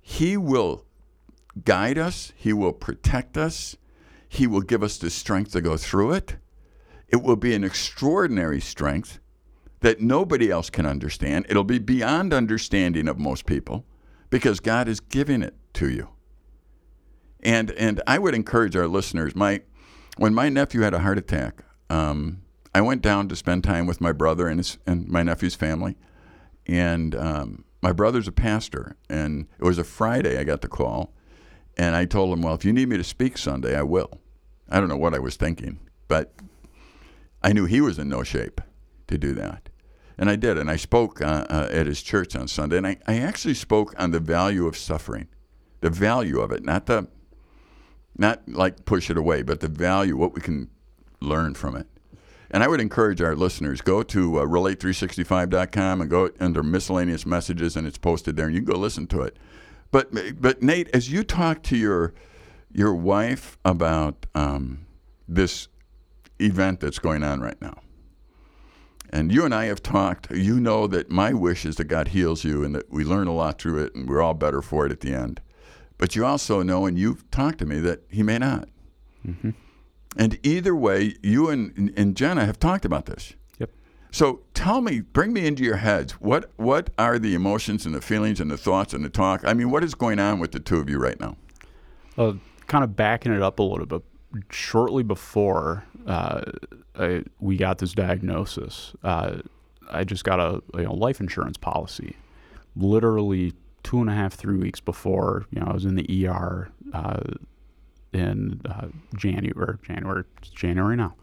He 0.00 0.38
will 0.38 0.86
guide 1.62 1.98
us, 1.98 2.32
He 2.36 2.54
will 2.54 2.72
protect 2.72 3.36
us, 3.36 3.76
He 4.30 4.46
will 4.46 4.62
give 4.62 4.82
us 4.82 4.96
the 4.96 5.10
strength 5.10 5.52
to 5.52 5.60
go 5.60 5.76
through 5.76 6.12
it. 6.12 6.36
It 7.08 7.22
will 7.22 7.36
be 7.36 7.54
an 7.54 7.64
extraordinary 7.64 8.60
strength 8.60 9.20
that 9.80 10.00
nobody 10.00 10.50
else 10.50 10.70
can 10.70 10.86
understand. 10.86 11.46
It'll 11.48 11.64
be 11.64 11.78
beyond 11.78 12.32
understanding 12.32 13.08
of 13.08 13.18
most 13.18 13.46
people 13.46 13.84
because 14.30 14.60
God 14.60 14.88
is 14.88 15.00
giving 15.00 15.42
it 15.42 15.54
to 15.74 15.88
you. 15.88 16.08
And 17.40 17.70
and 17.72 18.02
I 18.06 18.18
would 18.18 18.34
encourage 18.34 18.74
our 18.74 18.88
listeners. 18.88 19.36
My 19.36 19.62
when 20.16 20.34
my 20.34 20.48
nephew 20.48 20.80
had 20.80 20.94
a 20.94 21.00
heart 21.00 21.18
attack, 21.18 21.62
um, 21.90 22.42
I 22.74 22.80
went 22.80 23.02
down 23.02 23.28
to 23.28 23.36
spend 23.36 23.62
time 23.62 23.86
with 23.86 24.00
my 24.00 24.12
brother 24.12 24.48
and 24.48 24.58
his 24.58 24.78
and 24.86 25.06
my 25.08 25.22
nephew's 25.22 25.54
family. 25.54 25.96
And 26.66 27.14
um, 27.14 27.64
my 27.82 27.92
brother's 27.92 28.26
a 28.26 28.32
pastor, 28.32 28.96
and 29.08 29.46
it 29.60 29.64
was 29.64 29.78
a 29.78 29.84
Friday. 29.84 30.38
I 30.38 30.42
got 30.42 30.62
the 30.62 30.68
call, 30.68 31.14
and 31.76 31.94
I 31.94 32.04
told 32.06 32.32
him, 32.32 32.42
"Well, 32.42 32.54
if 32.54 32.64
you 32.64 32.72
need 32.72 32.88
me 32.88 32.96
to 32.96 33.04
speak 33.04 33.38
Sunday, 33.38 33.76
I 33.76 33.82
will." 33.82 34.20
I 34.68 34.80
don't 34.80 34.88
know 34.88 34.96
what 34.96 35.14
I 35.14 35.20
was 35.20 35.36
thinking, 35.36 35.78
but 36.08 36.32
I 37.42 37.52
knew 37.52 37.66
he 37.66 37.80
was 37.80 37.98
in 37.98 38.08
no 38.08 38.22
shape 38.22 38.60
to 39.08 39.18
do 39.18 39.32
that. 39.34 39.68
And 40.18 40.30
I 40.30 40.36
did. 40.36 40.58
And 40.58 40.70
I 40.70 40.76
spoke 40.76 41.20
uh, 41.20 41.46
uh, 41.48 41.68
at 41.70 41.86
his 41.86 42.02
church 42.02 42.34
on 42.34 42.48
Sunday. 42.48 42.78
And 42.78 42.86
I, 42.86 42.96
I 43.06 43.18
actually 43.18 43.54
spoke 43.54 43.94
on 43.98 44.10
the 44.10 44.20
value 44.20 44.66
of 44.66 44.76
suffering, 44.76 45.28
the 45.80 45.90
value 45.90 46.40
of 46.40 46.52
it, 46.52 46.64
not 46.64 46.86
the, 46.86 47.08
not 48.16 48.48
like 48.48 48.84
push 48.84 49.10
it 49.10 49.18
away, 49.18 49.42
but 49.42 49.60
the 49.60 49.68
value, 49.68 50.16
what 50.16 50.34
we 50.34 50.40
can 50.40 50.70
learn 51.20 51.54
from 51.54 51.76
it. 51.76 51.86
And 52.50 52.62
I 52.62 52.68
would 52.68 52.80
encourage 52.80 53.20
our 53.20 53.34
listeners 53.34 53.80
go 53.80 54.02
to 54.04 54.38
uh, 54.38 54.44
relate365.com 54.44 56.00
and 56.00 56.08
go 56.08 56.30
under 56.40 56.62
miscellaneous 56.62 57.26
messages, 57.26 57.76
and 57.76 57.86
it's 57.86 57.98
posted 57.98 58.36
there, 58.36 58.46
and 58.46 58.54
you 58.54 58.62
can 58.62 58.72
go 58.72 58.78
listen 58.78 59.06
to 59.08 59.22
it. 59.22 59.36
But 59.90 60.40
but 60.40 60.62
Nate, 60.62 60.88
as 60.94 61.10
you 61.10 61.24
talk 61.24 61.62
to 61.64 61.76
your 61.76 62.14
your 62.72 62.94
wife 62.94 63.58
about 63.64 64.26
um, 64.34 64.86
this 65.28 65.68
event 66.38 66.80
that's 66.80 66.98
going 66.98 67.22
on 67.22 67.40
right 67.40 67.60
now, 67.60 67.80
and 69.10 69.32
you 69.32 69.44
and 69.44 69.54
I 69.54 69.66
have 69.66 69.82
talked, 69.82 70.30
you 70.30 70.60
know 70.60 70.86
that 70.86 71.10
my 71.10 71.32
wish 71.32 71.64
is 71.64 71.76
that 71.76 71.84
God 71.84 72.08
heals 72.08 72.44
you 72.44 72.64
and 72.64 72.74
that 72.74 72.90
we 72.90 73.04
learn 73.04 73.26
a 73.26 73.34
lot 73.34 73.60
through 73.60 73.84
it, 73.84 73.94
and 73.94 74.08
we're 74.08 74.22
all 74.22 74.34
better 74.34 74.62
for 74.62 74.86
it 74.86 74.92
at 74.92 75.00
the 75.00 75.14
end. 75.14 75.40
But 75.98 76.14
you 76.14 76.26
also 76.26 76.62
know, 76.62 76.86
and 76.86 76.98
you've 76.98 77.30
talked 77.30 77.58
to 77.58 77.66
me, 77.66 77.78
that 77.80 78.02
He 78.10 78.22
may 78.22 78.38
not. 78.38 78.68
And 80.18 80.38
either 80.42 80.74
way, 80.74 81.14
you 81.22 81.48
and, 81.50 81.92
and 81.96 82.16
Jenna 82.16 82.46
have 82.46 82.58
talked 82.58 82.84
about 82.84 83.06
this. 83.06 83.34
Yep. 83.58 83.70
So 84.10 84.40
tell 84.54 84.80
me, 84.80 85.00
bring 85.00 85.32
me 85.32 85.46
into 85.46 85.62
your 85.62 85.76
heads. 85.76 86.12
What 86.12 86.50
what 86.56 86.90
are 86.98 87.18
the 87.18 87.34
emotions 87.34 87.84
and 87.86 87.94
the 87.94 88.00
feelings 88.00 88.40
and 88.40 88.50
the 88.50 88.56
thoughts 88.56 88.94
and 88.94 89.04
the 89.04 89.10
talk? 89.10 89.44
I 89.44 89.52
mean, 89.52 89.70
what 89.70 89.84
is 89.84 89.94
going 89.94 90.18
on 90.18 90.38
with 90.38 90.52
the 90.52 90.60
two 90.60 90.78
of 90.78 90.88
you 90.88 90.98
right 90.98 91.18
now? 91.20 91.36
Uh, 92.16 92.34
kind 92.66 92.82
of 92.82 92.96
backing 92.96 93.32
it 93.32 93.42
up 93.42 93.58
a 93.58 93.62
little 93.62 93.86
bit. 93.86 94.02
Shortly 94.50 95.02
before 95.02 95.84
uh, 96.06 96.42
I, 96.98 97.24
we 97.40 97.56
got 97.56 97.78
this 97.78 97.92
diagnosis, 97.92 98.92
uh, 99.02 99.38
I 99.90 100.04
just 100.04 100.24
got 100.24 100.40
a 100.40 100.62
you 100.76 100.84
know, 100.84 100.94
life 100.94 101.20
insurance 101.20 101.56
policy. 101.56 102.16
Literally 102.74 103.54
two 103.82 104.00
and 104.00 104.10
a 104.10 104.12
half, 104.12 104.34
three 104.34 104.56
weeks 104.56 104.80
before, 104.80 105.46
you 105.50 105.60
know, 105.60 105.68
I 105.68 105.72
was 105.72 105.84
in 105.84 105.94
the 105.94 106.26
ER 106.28 106.70
uh, 106.92 107.20
in 108.12 108.60
uh, 108.68 108.88
January, 109.16 109.78
January, 109.82 110.24
January 110.42 110.96
now, 110.96 111.14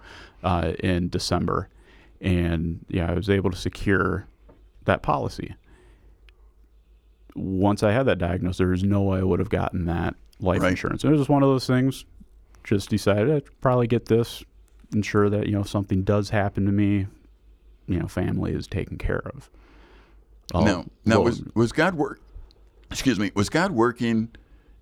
uh, 0.43 0.71
in 0.79 1.09
December, 1.09 1.69
and 2.21 2.85
yeah, 2.87 3.11
I 3.11 3.15
was 3.15 3.29
able 3.29 3.51
to 3.51 3.57
secure 3.57 4.27
that 4.85 5.03
policy. 5.03 5.55
Once 7.35 7.83
I 7.83 7.91
had 7.91 8.03
that 8.03 8.17
diagnosis, 8.19 8.59
there 8.59 8.67
was 8.67 8.83
no 8.83 9.01
way 9.01 9.19
I 9.19 9.23
would 9.23 9.39
have 9.39 9.49
gotten 9.49 9.85
that 9.85 10.15
life 10.39 10.61
Right. 10.61 10.71
insurance. 10.71 11.03
It 11.03 11.09
was 11.09 11.19
just 11.19 11.29
one 11.29 11.41
of 11.43 11.49
those 11.49 11.65
things. 11.67 12.05
Just 12.63 12.89
decided 12.89 13.31
I'd 13.31 13.61
probably 13.61 13.87
get 13.87 14.05
this, 14.05 14.43
ensure 14.93 15.29
that 15.29 15.47
you 15.47 15.53
know 15.53 15.61
if 15.61 15.69
something 15.69 16.03
does 16.03 16.29
happen 16.29 16.65
to 16.65 16.71
me, 16.71 17.07
you 17.87 17.99
know, 17.99 18.07
family 18.07 18.53
is 18.53 18.67
taken 18.67 18.97
care 18.97 19.21
of. 19.35 19.49
Oh, 20.53 20.63
now, 20.63 20.79
um, 20.79 20.91
now 21.05 21.15
well, 21.15 21.25
was 21.25 21.43
was 21.55 21.71
God 21.71 21.95
work? 21.95 22.19
Excuse 22.91 23.19
me. 23.19 23.31
Was 23.35 23.49
God 23.49 23.71
working 23.71 24.29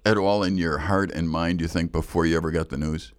at 0.06 0.18
all 0.18 0.44
in 0.44 0.58
your 0.58 0.80
heart 0.80 1.12
and 1.12 1.30
mind, 1.30 1.62
you 1.62 1.68
think, 1.68 1.92
before 1.92 2.26
you 2.26 2.36
ever 2.36 2.52
got 2.52 2.70
the 2.70 2.78
news 2.78 3.14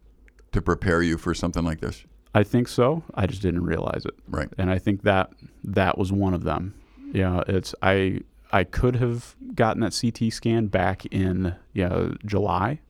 to 0.53 0.61
prepare 0.61 1.03
you 1.03 1.17
for 1.17 1.35
something 1.35 1.65
like 1.65 1.81
this? 1.81 2.05
I 2.35 2.43
think 2.43 2.69
so. 2.69 3.03
I 3.15 3.27
just 3.27 3.43
didn't 3.43 3.65
realize 3.65 4.05
it. 4.05 4.15
Right. 4.29 4.49
And 4.59 4.71
I 4.71 4.79
think 4.79 5.03
that 5.03 5.31
that 5.65 5.99
was 5.99 6.13
one 6.13 6.35
of 6.35 6.45
them. 6.45 6.75
Yeah, 7.13 7.43
it's 7.47 7.75
I 7.83 8.21
I 8.53 8.65
could 8.65 8.97
have 8.97 9.37
gotten 9.55 9.81
that 9.81 9.99
CT 9.99 10.33
scan 10.33 10.67
back 10.67 11.07
in 11.07 11.57
you 11.73 11.89
know, 11.89 12.15
July. 12.25 12.81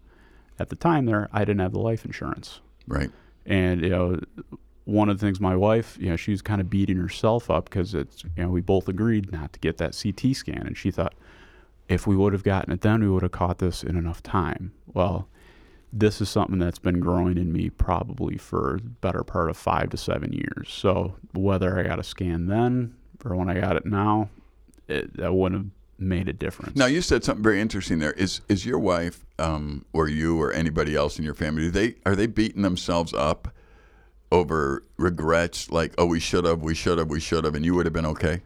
At 0.58 0.68
the 0.68 0.76
time 0.76 1.06
there, 1.06 1.28
I 1.32 1.40
didn't 1.40 1.60
have 1.60 1.72
the 1.72 1.80
life 1.80 2.04
insurance. 2.04 2.60
Right. 2.86 3.10
And 3.46 3.82
you 3.82 3.90
know, 3.90 4.20
one 4.84 5.08
of 5.08 5.18
the 5.18 5.26
things 5.26 5.40
my 5.40 5.56
wife, 5.56 5.96
you 6.00 6.08
know, 6.08 6.16
she 6.16 6.30
was 6.30 6.42
kind 6.42 6.60
of 6.60 6.68
beating 6.68 6.96
herself 6.96 7.50
up 7.50 7.66
because 7.66 7.94
it's 7.94 8.24
you 8.24 8.44
know, 8.44 8.50
we 8.50 8.60
both 8.60 8.88
agreed 8.88 9.32
not 9.32 9.52
to 9.52 9.60
get 9.60 9.78
that 9.78 9.98
CT 10.00 10.36
scan 10.36 10.66
and 10.66 10.76
she 10.76 10.90
thought 10.90 11.14
if 11.88 12.06
we 12.06 12.16
would 12.16 12.32
have 12.32 12.44
gotten 12.44 12.72
it 12.72 12.80
then 12.80 13.00
we 13.00 13.08
would 13.08 13.22
have 13.22 13.32
caught 13.32 13.58
this 13.58 13.82
in 13.82 13.96
enough 13.96 14.22
time. 14.22 14.72
Well, 14.92 15.28
this 15.92 16.20
is 16.20 16.30
something 16.30 16.58
that's 16.58 16.78
been 16.78 17.00
growing 17.00 17.36
in 17.36 17.52
me 17.52 17.68
probably 17.68 18.38
for 18.38 18.80
the 18.82 18.88
better 18.88 19.22
part 19.22 19.50
of 19.50 19.56
five 19.56 19.90
to 19.90 19.96
seven 19.96 20.32
years. 20.32 20.70
So 20.70 21.16
whether 21.34 21.78
I 21.78 21.82
got 21.82 21.98
a 21.98 22.02
scan 22.02 22.46
then 22.46 22.94
or 23.24 23.36
when 23.36 23.50
I 23.50 23.60
got 23.60 23.76
it 23.76 23.84
now, 23.84 24.30
it, 24.88 25.14
that 25.18 25.34
wouldn't 25.34 25.64
have 25.64 25.70
made 25.98 26.28
a 26.28 26.32
difference. 26.32 26.76
Now 26.76 26.86
you 26.86 27.02
said 27.02 27.24
something 27.24 27.42
very 27.42 27.60
interesting 27.60 27.98
there. 27.98 28.12
Is 28.12 28.40
is 28.48 28.66
your 28.66 28.78
wife 28.78 29.24
um, 29.38 29.84
or 29.92 30.08
you 30.08 30.40
or 30.40 30.52
anybody 30.52 30.96
else 30.96 31.18
in 31.18 31.24
your 31.24 31.34
family? 31.34 31.62
Do 31.62 31.70
they 31.70 31.94
are 32.04 32.16
they 32.16 32.26
beating 32.26 32.62
themselves 32.62 33.12
up 33.14 33.54
over 34.30 34.82
regrets 34.96 35.70
like 35.70 35.94
oh 35.98 36.06
we 36.06 36.18
should 36.18 36.44
have 36.44 36.62
we 36.62 36.74
should 36.74 36.98
have 36.98 37.10
we 37.10 37.20
should 37.20 37.44
have 37.44 37.54
and 37.54 37.64
you 37.64 37.74
would 37.74 37.86
have 37.86 37.92
been 37.92 38.06
okay? 38.06 38.40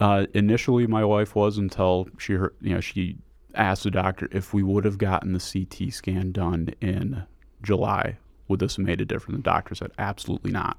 Uh, 0.00 0.26
initially, 0.34 0.86
my 0.86 1.04
wife 1.04 1.36
was 1.36 1.56
until 1.56 2.08
she 2.18 2.34
heard, 2.34 2.54
you 2.60 2.74
know 2.74 2.80
she 2.80 3.16
asked 3.54 3.84
the 3.84 3.90
doctor 3.90 4.28
if 4.32 4.52
we 4.52 4.62
would 4.62 4.84
have 4.84 4.98
gotten 4.98 5.32
the 5.32 5.38
CT 5.40 5.92
scan 5.92 6.32
done 6.32 6.68
in 6.80 7.24
July, 7.62 8.18
would 8.48 8.60
this 8.60 8.76
have 8.76 8.84
made 8.84 9.00
a 9.00 9.04
difference? 9.04 9.38
The 9.38 9.42
doctor 9.42 9.74
said 9.74 9.92
absolutely 9.98 10.50
not, 10.50 10.78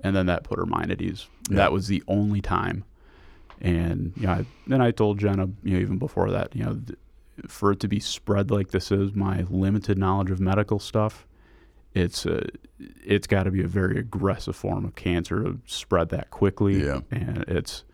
and 0.00 0.16
then 0.16 0.26
that 0.26 0.44
put 0.44 0.58
her 0.58 0.66
mind 0.66 0.90
at 0.90 1.00
ease. 1.00 1.26
Yeah. 1.50 1.56
That 1.56 1.72
was 1.72 1.88
the 1.88 2.02
only 2.08 2.40
time, 2.40 2.84
and 3.60 4.12
you 4.16 4.26
know, 4.26 4.32
I, 4.32 4.46
then 4.66 4.80
I 4.80 4.90
told 4.90 5.18
Jenna, 5.18 5.48
you 5.62 5.74
know, 5.74 5.80
even 5.80 5.98
before 5.98 6.30
that, 6.30 6.54
you 6.54 6.64
know, 6.64 6.74
th- 6.86 6.98
for 7.48 7.72
it 7.72 7.80
to 7.80 7.88
be 7.88 8.00
spread 8.00 8.50
like 8.50 8.70
this 8.70 8.90
is, 8.90 9.14
my 9.14 9.44
limited 9.50 9.98
knowledge 9.98 10.30
of 10.30 10.40
medical 10.40 10.78
stuff, 10.78 11.26
it's 11.94 12.26
a, 12.26 12.46
it's 12.78 13.26
got 13.26 13.44
to 13.44 13.50
be 13.50 13.62
a 13.62 13.66
very 13.68 13.98
aggressive 13.98 14.54
form 14.56 14.84
of 14.84 14.94
cancer 14.94 15.42
to 15.42 15.58
spread 15.66 16.10
that 16.10 16.30
quickly, 16.30 16.84
Yeah. 16.84 17.00
and 17.10 17.38
it's 17.48 17.84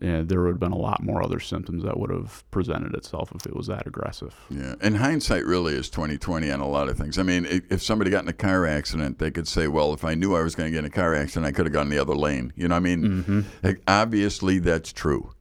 and 0.00 0.28
there 0.28 0.40
would 0.42 0.50
have 0.50 0.60
been 0.60 0.72
a 0.72 0.78
lot 0.78 1.02
more 1.02 1.22
other 1.22 1.40
symptoms 1.40 1.84
that 1.84 1.98
would 1.98 2.10
have 2.10 2.48
presented 2.50 2.94
itself 2.94 3.32
if 3.34 3.46
it 3.46 3.54
was 3.54 3.66
that 3.66 3.86
aggressive. 3.86 4.34
Yeah, 4.50 4.74
and 4.80 4.96
hindsight 4.96 5.44
really 5.44 5.74
is 5.74 5.90
twenty 5.90 6.18
twenty 6.18 6.50
on 6.50 6.60
a 6.60 6.68
lot 6.68 6.88
of 6.88 6.96
things. 6.96 7.18
I 7.18 7.22
mean, 7.22 7.46
if 7.70 7.82
somebody 7.82 8.10
got 8.10 8.22
in 8.22 8.28
a 8.28 8.34
car 8.34 8.66
accident, 8.66 9.18
they 9.18 9.30
could 9.30 9.48
say, 9.48 9.68
"Well, 9.68 9.92
if 9.92 10.04
I 10.04 10.14
knew 10.14 10.34
I 10.36 10.42
was 10.42 10.54
going 10.54 10.68
to 10.68 10.70
get 10.70 10.80
in 10.80 10.84
a 10.84 10.94
car 10.94 11.14
accident, 11.14 11.46
I 11.46 11.52
could 11.52 11.66
have 11.66 11.72
gone 11.72 11.88
the 11.88 11.98
other 11.98 12.14
lane." 12.14 12.52
You 12.56 12.68
know, 12.68 12.74
what 12.74 12.80
I 12.80 12.80
mean, 12.80 13.02
mm-hmm. 13.02 13.40
Like, 13.62 13.82
obviously 13.86 14.58
that's 14.58 14.92
true. 14.92 15.32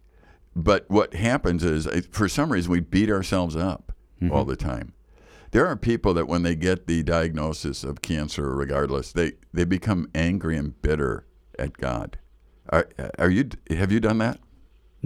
But 0.56 0.90
what 0.90 1.14
happens 1.14 1.64
is, 1.64 1.88
for 2.12 2.28
some 2.28 2.52
reason, 2.52 2.72
we 2.72 2.80
beat 2.80 3.12
ourselves 3.12 3.56
up 3.56 3.94
mm-hmm. 4.22 4.34
all 4.34 4.44
the 4.44 4.56
time. 4.56 4.94
There 5.52 5.66
are 5.68 5.76
people 5.76 6.14
that 6.16 6.28
when 6.28 6.44
they 6.44 6.56
get 6.56 6.88
the 6.88 7.04
diagnosis 7.04 7.84
of 7.84 8.02
cancer, 8.02 8.54
regardless, 8.56 9.12
they 9.12 9.34
they 9.54 9.66
become 9.66 10.10
angry 10.14 10.58
and 10.58 10.80
bitter 10.82 11.26
at 11.58 11.78
God. 11.78 12.18
Are 12.70 12.90
are 13.18 13.30
you? 13.30 13.50
Have 13.70 13.92
you 13.92 14.00
done 14.00 14.18
that? 14.18 14.40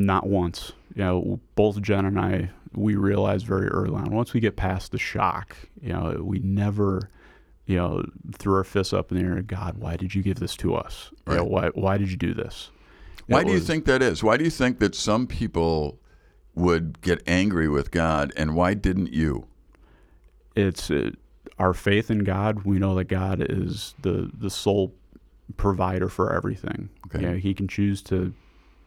Not 0.06 0.28
once. 0.28 0.74
You 0.96 1.04
know, 1.04 1.40
both 1.56 1.82
Jen 1.82 2.06
and 2.06 2.20
I, 2.20 2.50
we 2.74 2.96
realized 2.96 3.46
very 3.46 3.68
early 3.68 3.96
on, 3.96 4.14
once 4.14 4.34
we 4.34 4.40
get 4.40 4.56
past 4.56 4.92
the 4.92 4.98
shock, 4.98 5.56
you 5.82 5.94
know, 5.94 6.22
we 6.22 6.40
never, 6.40 7.10
you 7.66 7.78
know, 7.78 8.04
threw 8.38 8.56
our 8.56 8.64
fists 8.64 8.94
up 8.94 9.12
in 9.12 9.18
the 9.18 9.24
air. 9.24 9.42
God, 9.42 9.78
why 9.78 9.96
did 9.96 10.14
you 10.16 10.22
give 10.22 10.40
this 10.40 10.56
to 10.58 10.76
us? 10.76 11.12
You 11.28 11.36
know, 11.36 11.44
why, 11.46 11.70
why 11.76 11.98
did 11.98 12.10
you 12.12 12.18
do 12.18 12.34
this? 12.34 12.72
Why 13.28 13.42
It 13.42 13.48
do 13.48 13.54
you 13.54 13.60
think 13.60 13.86
that 13.86 14.02
is? 14.02 14.24
Why 14.24 14.38
do 14.38 14.44
you 14.44 14.50
think 14.50 14.80
that 14.80 14.96
some 14.96 15.28
people 15.28 16.00
would 16.56 17.02
get 17.02 17.22
angry 17.26 17.70
with 17.70 17.92
God, 17.92 18.34
and 18.36 18.56
why 18.56 18.74
didn't 18.74 19.14
you? 19.14 19.48
it's 20.56 20.92
uh, 20.92 21.12
our 21.60 21.74
faith 21.74 22.12
in 22.12 22.20
God. 22.20 22.64
We 22.64 22.80
know 22.80 22.96
that 22.96 23.06
God 23.06 23.46
is 23.48 23.94
the 24.02 24.30
the 24.38 24.50
sole 24.50 24.94
provider 25.58 26.10
for 26.10 26.34
everything. 26.34 26.90
Okay. 27.08 27.22
You 27.22 27.32
know, 27.32 27.38
he 27.38 27.54
can 27.54 27.68
choose 27.68 28.02
to 28.04 28.34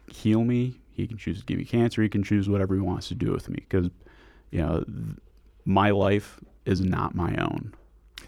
heal 0.09 0.45
me. 0.45 0.75
He 0.95 1.07
can 1.07 1.19
choose 1.19 1.41
to 1.41 1.45
give 1.45 1.59
me 1.59 1.65
cancer. 1.65 2.03
He 2.03 2.09
can 2.09 2.23
choose 2.23 2.49
whatever 2.49 2.75
he 2.75 2.81
wants 2.81 3.09
to 3.09 3.15
do 3.15 3.33
with 3.33 3.49
me 3.49 3.57
because, 3.69 3.91
you 4.51 4.63
know, 4.63 4.85
th- 4.85 5.17
my 5.65 5.91
life 5.91 6.41
is 6.65 6.81
not 6.81 7.15
my 7.15 7.35
own. 7.37 7.75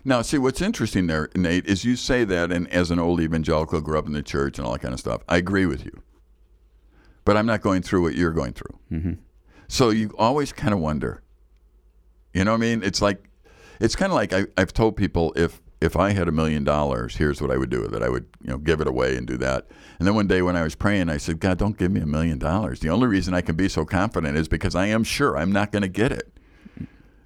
Now, 0.04 0.22
see, 0.22 0.38
what's 0.38 0.60
interesting 0.60 1.06
there, 1.06 1.30
Nate, 1.34 1.66
is 1.66 1.84
you 1.84 1.96
say 1.96 2.24
that, 2.24 2.52
and 2.52 2.70
as 2.72 2.90
an 2.90 2.98
old 2.98 3.20
evangelical, 3.20 3.80
grew 3.80 3.98
up 3.98 4.06
in 4.06 4.12
the 4.12 4.22
church 4.22 4.58
and 4.58 4.66
all 4.66 4.72
that 4.72 4.82
kind 4.82 4.94
of 4.94 5.00
stuff. 5.00 5.22
I 5.28 5.36
agree 5.36 5.66
with 5.66 5.84
you, 5.84 6.02
but 7.24 7.36
I'm 7.36 7.46
not 7.46 7.60
going 7.60 7.82
through 7.82 8.02
what 8.02 8.14
you're 8.14 8.32
going 8.32 8.52
through. 8.52 8.78
Mm-hmm. 8.92 9.12
So 9.68 9.90
you 9.90 10.12
always 10.18 10.52
kind 10.52 10.74
of 10.74 10.80
wonder. 10.80 11.22
You 12.32 12.44
know 12.44 12.52
what 12.52 12.58
I 12.58 12.60
mean? 12.60 12.82
It's 12.82 13.02
like, 13.02 13.28
it's 13.80 13.96
kind 13.96 14.12
of 14.12 14.16
like 14.16 14.32
I, 14.32 14.46
I've 14.56 14.72
told 14.72 14.96
people 14.96 15.32
if 15.36 15.60
if 15.80 15.96
I 15.96 16.10
had 16.12 16.28
a 16.28 16.32
million 16.32 16.64
dollars, 16.64 17.16
here's 17.16 17.40
what 17.40 17.50
I 17.50 17.56
would 17.56 17.70
do 17.70 17.82
with 17.82 17.94
it. 17.94 18.02
I 18.02 18.08
would 18.08 18.26
you 18.42 18.50
know 18.50 18.58
give 18.58 18.80
it 18.80 18.86
away 18.86 19.16
and 19.16 19.26
do 19.26 19.36
that. 19.38 19.66
And 19.98 20.06
then 20.06 20.14
one 20.14 20.26
day 20.26 20.42
when 20.42 20.56
I 20.56 20.62
was 20.62 20.74
praying, 20.74 21.08
I 21.08 21.18
said, 21.18 21.40
God, 21.40 21.58
don't 21.58 21.76
give 21.76 21.90
me 21.90 22.00
a 22.00 22.06
million 22.06 22.38
dollars. 22.38 22.80
The 22.80 22.88
only 22.88 23.06
reason 23.06 23.34
I 23.34 23.40
can 23.40 23.56
be 23.56 23.68
so 23.68 23.84
confident 23.84 24.36
is 24.36 24.48
because 24.48 24.74
I 24.74 24.86
am 24.86 25.04
sure 25.04 25.36
I'm 25.36 25.52
not 25.52 25.72
going 25.72 25.82
to 25.82 25.88
get 25.88 26.12
it. 26.12 26.32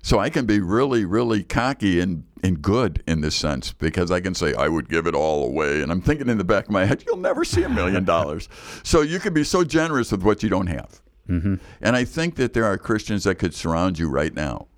So 0.03 0.19
I 0.19 0.31
can 0.31 0.47
be 0.47 0.61
really, 0.61 1.05
really 1.05 1.43
cocky 1.43 2.01
and, 2.01 2.25
and 2.43 2.63
good 2.63 3.03
in 3.07 3.21
this 3.21 3.37
sense 3.37 3.73
because 3.75 4.11
I 4.11 4.21
can 4.21 4.35
say 4.35 4.55
I 4.55 4.67
would 4.67 4.89
give 4.89 5.07
it 5.07 5.15
all 5.15 5.45
away. 5.45 5.83
And 5.83 5.93
I'm 5.93 6.01
thinking 6.01 6.29
in 6.29 6.39
the 6.39 6.45
back 6.45 6.65
of 6.65 6.71
my 6.71 6.87
head, 6.87 7.05
you'll 7.07 7.19
never 7.19 7.45
see 7.45 7.65
a 7.65 7.69
million 7.69 8.05
dollars. 8.05 8.49
So 8.83 9.03
you 9.03 9.19
can 9.19 9.35
be 9.35 9.45
so 9.45 9.63
generous 9.63 10.11
with 10.11 10.23
what 10.23 10.43
you 10.43 10.49
don't 10.49 10.69
have. 10.69 11.03
Mm-hmm. 11.29 11.57
And 11.83 11.97
I 11.97 12.05
think 12.05 12.37
that 12.37 12.55
there 12.55 12.65
are 12.65 12.79
Christians 12.79 13.25
that 13.25 13.35
could 13.35 13.55
surround 13.55 13.99
you 13.99 14.09
right 14.09 14.35
now 14.35 14.69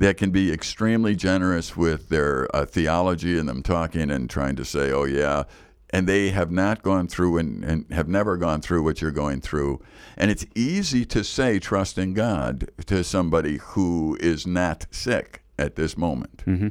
that 0.00 0.16
can 0.16 0.30
be 0.30 0.50
extremely 0.50 1.14
generous 1.14 1.76
with 1.76 2.08
their 2.08 2.48
uh, 2.56 2.64
theology 2.64 3.38
and 3.38 3.46
them 3.46 3.62
talking 3.62 4.10
and 4.10 4.30
trying 4.30 4.56
to 4.56 4.64
say, 4.64 4.90
oh, 4.90 5.04
yeah. 5.04 5.44
And 5.90 6.08
they 6.08 6.30
have 6.30 6.50
not 6.50 6.82
gone 6.82 7.06
through 7.06 7.36
and, 7.36 7.62
and 7.62 7.84
have 7.92 8.08
never 8.08 8.38
gone 8.38 8.62
through 8.62 8.82
what 8.82 9.02
you're 9.02 9.10
going 9.10 9.42
through. 9.42 9.82
And 10.16 10.30
it's 10.30 10.46
easy 10.54 11.04
to 11.04 11.22
say 11.22 11.58
trust 11.58 11.98
in 11.98 12.14
God 12.14 12.70
to 12.86 13.04
somebody 13.04 13.58
who 13.58 14.16
is 14.20 14.46
not 14.46 14.86
sick 14.90 15.42
at 15.58 15.76
this 15.76 15.98
moment. 15.98 16.46
Mm-hmm. 16.46 16.68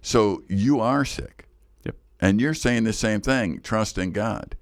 So 0.00 0.44
you 0.48 0.78
are 0.78 1.04
sick. 1.04 1.48
Yep. 1.84 1.96
And 2.20 2.40
you're 2.40 2.54
saying 2.54 2.84
the 2.84 2.92
same 2.92 3.22
thing 3.22 3.60
trust 3.60 3.98
in 3.98 4.12
God. 4.12 4.54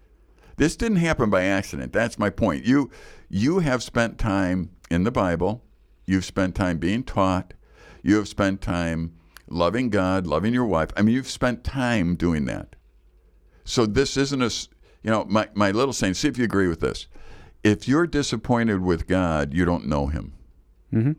This 0.56 0.74
didn't 0.74 0.98
happen 0.98 1.28
by 1.28 1.44
accident. 1.44 1.92
That's 1.92 2.18
my 2.18 2.30
point. 2.30 2.64
You, 2.64 2.90
you 3.28 3.58
have 3.58 3.82
spent 3.82 4.16
time 4.16 4.70
in 4.90 5.04
the 5.04 5.10
Bible, 5.10 5.62
you've 6.06 6.24
spent 6.24 6.54
time 6.54 6.78
being 6.78 7.02
taught, 7.02 7.52
you 8.04 8.16
have 8.16 8.28
spent 8.28 8.60
time 8.60 9.12
loving 9.48 9.88
God, 9.90 10.26
loving 10.26 10.54
your 10.54 10.66
wife. 10.66 10.90
I 10.96 11.02
mean, 11.02 11.14
you've 11.14 11.28
spent 11.28 11.64
time 11.64 12.14
doing 12.14 12.44
that. 12.44 12.76
So 13.64 13.86
this 13.86 14.16
isn't 14.16 14.42
a, 14.42 14.50
you 15.02 15.10
know, 15.10 15.24
my, 15.24 15.48
my 15.54 15.70
little 15.70 15.92
saying, 15.94 16.14
see 16.14 16.28
if 16.28 16.36
you 16.38 16.44
agree 16.44 16.68
with 16.68 16.80
this. 16.80 17.08
If 17.62 17.88
you're 17.88 18.06
disappointed 18.06 18.82
with 18.82 19.06
God, 19.08 19.54
you 19.54 19.64
don't 19.64 19.86
know 19.86 20.06
Him. 20.06 20.34
Mm-hmm. 20.92 21.12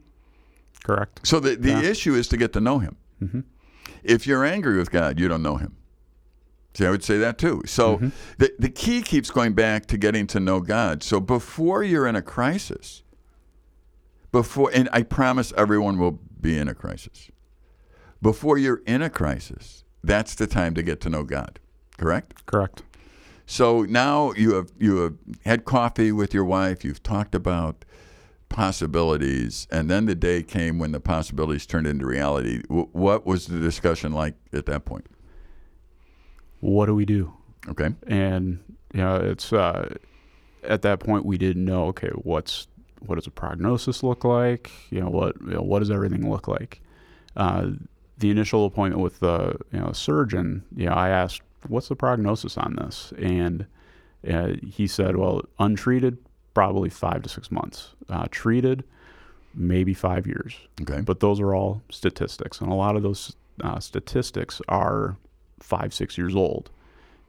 Correct. 0.84 1.22
So 1.28 1.40
the, 1.40 1.56
the 1.56 1.70
Yeah. 1.70 1.82
issue 1.82 2.14
is 2.14 2.28
to 2.30 2.38
get 2.38 2.54
to 2.54 2.62
know 2.62 2.78
Him. 2.80 2.98
Mhm. 3.22 3.44
If 4.04 4.28
you're 4.28 4.46
angry 4.46 4.78
with 4.78 4.92
God, 4.92 5.20
you 5.20 5.28
don't 5.28 5.42
know 5.42 5.56
Him. 5.58 5.76
See, 6.76 6.86
I 6.86 6.92
would 6.92 7.04
say 7.04 7.18
that 7.18 7.40
too. 7.40 7.64
So 7.66 7.96
Mm-hmm. 7.98 8.10
the, 8.38 8.54
the 8.60 8.70
key 8.70 9.02
keeps 9.02 9.32
going 9.32 9.54
back 9.54 9.88
to 9.88 9.98
getting 9.98 10.28
to 10.28 10.40
know 10.40 10.60
God. 10.60 11.02
So 11.02 11.20
before 11.20 11.82
you're 11.84 12.06
in 12.06 12.16
a 12.16 12.22
crisis, 12.22 13.02
before, 14.32 14.70
and 14.74 14.88
I 14.94 15.02
promise 15.02 15.52
everyone 15.58 15.98
will 15.98 16.20
be 16.46 16.58
in 16.58 16.68
a 16.68 16.76
crisis. 16.76 17.32
Before 18.22 18.58
you're 18.58 18.84
in 18.86 19.02
a 19.02 19.10
crisis, 19.10 19.84
that's 20.04 20.36
the 20.36 20.46
time 20.46 20.76
to 20.76 20.84
get 20.84 21.02
to 21.02 21.10
know 21.10 21.24
God. 21.24 21.60
Correct? 21.98 22.46
Correct. 22.46 22.84
So 23.48 23.84
now 23.84 24.32
you 24.34 24.54
have 24.56 24.72
you 24.80 24.98
have 24.98 25.16
had 25.44 25.66
coffee 25.66 26.12
with 26.12 26.34
your 26.34 26.46
wife. 26.46 26.84
You've 26.84 27.04
talked 27.04 27.36
about 27.36 27.86
possibilities, 28.50 29.68
and 29.72 29.90
then 29.90 30.06
the 30.06 30.16
day 30.16 30.44
came 30.44 30.78
when 30.78 30.92
the 30.92 31.00
possibilities 31.00 31.66
turned 31.66 31.88
into 31.88 32.06
reality. 32.06 32.62
W- 32.70 32.90
what 32.92 33.26
was 33.26 33.48
the 33.48 33.60
discussion 33.60 34.12
like 34.14 34.36
at 34.54 34.66
that 34.68 34.86
point? 34.86 35.06
What 36.60 36.88
do 36.88 36.96
we 36.96 37.06
do? 37.06 37.34
Okay, 37.68 37.90
and 38.08 38.60
you 38.94 39.02
know 39.02 39.16
it's 39.18 39.52
uh, 39.54 39.96
at 40.64 40.82
that 40.84 41.00
point 41.00 41.26
we 41.26 41.38
didn't 41.38 41.66
know 41.66 41.86
okay 41.88 42.10
what's 42.10 42.68
what 43.08 43.16
does 43.16 43.28
a 43.28 43.32
prognosis 43.32 44.04
look 44.04 44.24
like 44.24 44.72
you 44.90 45.00
know 45.00 45.10
what 45.10 45.36
you 45.42 45.54
know, 45.54 45.62
what 45.62 45.80
does 45.80 45.92
everything 45.92 46.30
look 46.30 46.48
like 46.48 46.82
uh, 47.38 47.68
the 48.18 48.30
initial 48.30 48.66
appointment 48.66 49.02
with 49.02 49.20
the 49.20 49.56
you 49.72 49.80
know 49.80 49.92
surgeon 49.92 50.64
you 50.76 50.86
know 50.86 50.94
I 50.94 51.10
asked 51.10 51.42
what's 51.68 51.88
the 51.88 51.96
prognosis 51.96 52.58
on 52.58 52.76
this 52.76 53.14
and 53.18 53.66
uh, 54.30 54.54
he 54.66 54.88
said 54.88 55.18
well 55.18 55.42
untreated 55.60 56.18
probably 56.54 56.90
five 56.90 57.22
to 57.24 57.30
six 57.30 57.52
months 57.52 57.90
uh, 58.10 58.28
treated 58.32 58.84
maybe 59.56 59.94
five 59.94 60.28
years. 60.28 60.56
Okay. 60.82 61.02
But 61.02 61.20
those 61.20 61.40
are 61.40 61.56
all 61.56 61.82
statistics, 61.90 62.60
and 62.60 62.72
a 62.72 62.76
lot 62.76 62.96
of 62.96 63.04
those 63.04 63.36
uh, 63.64 63.80
statistics 63.80 64.62
are 64.68 65.18
five, 65.60 65.94
six 65.94 66.18
years 66.18 66.36
old. 66.36 66.70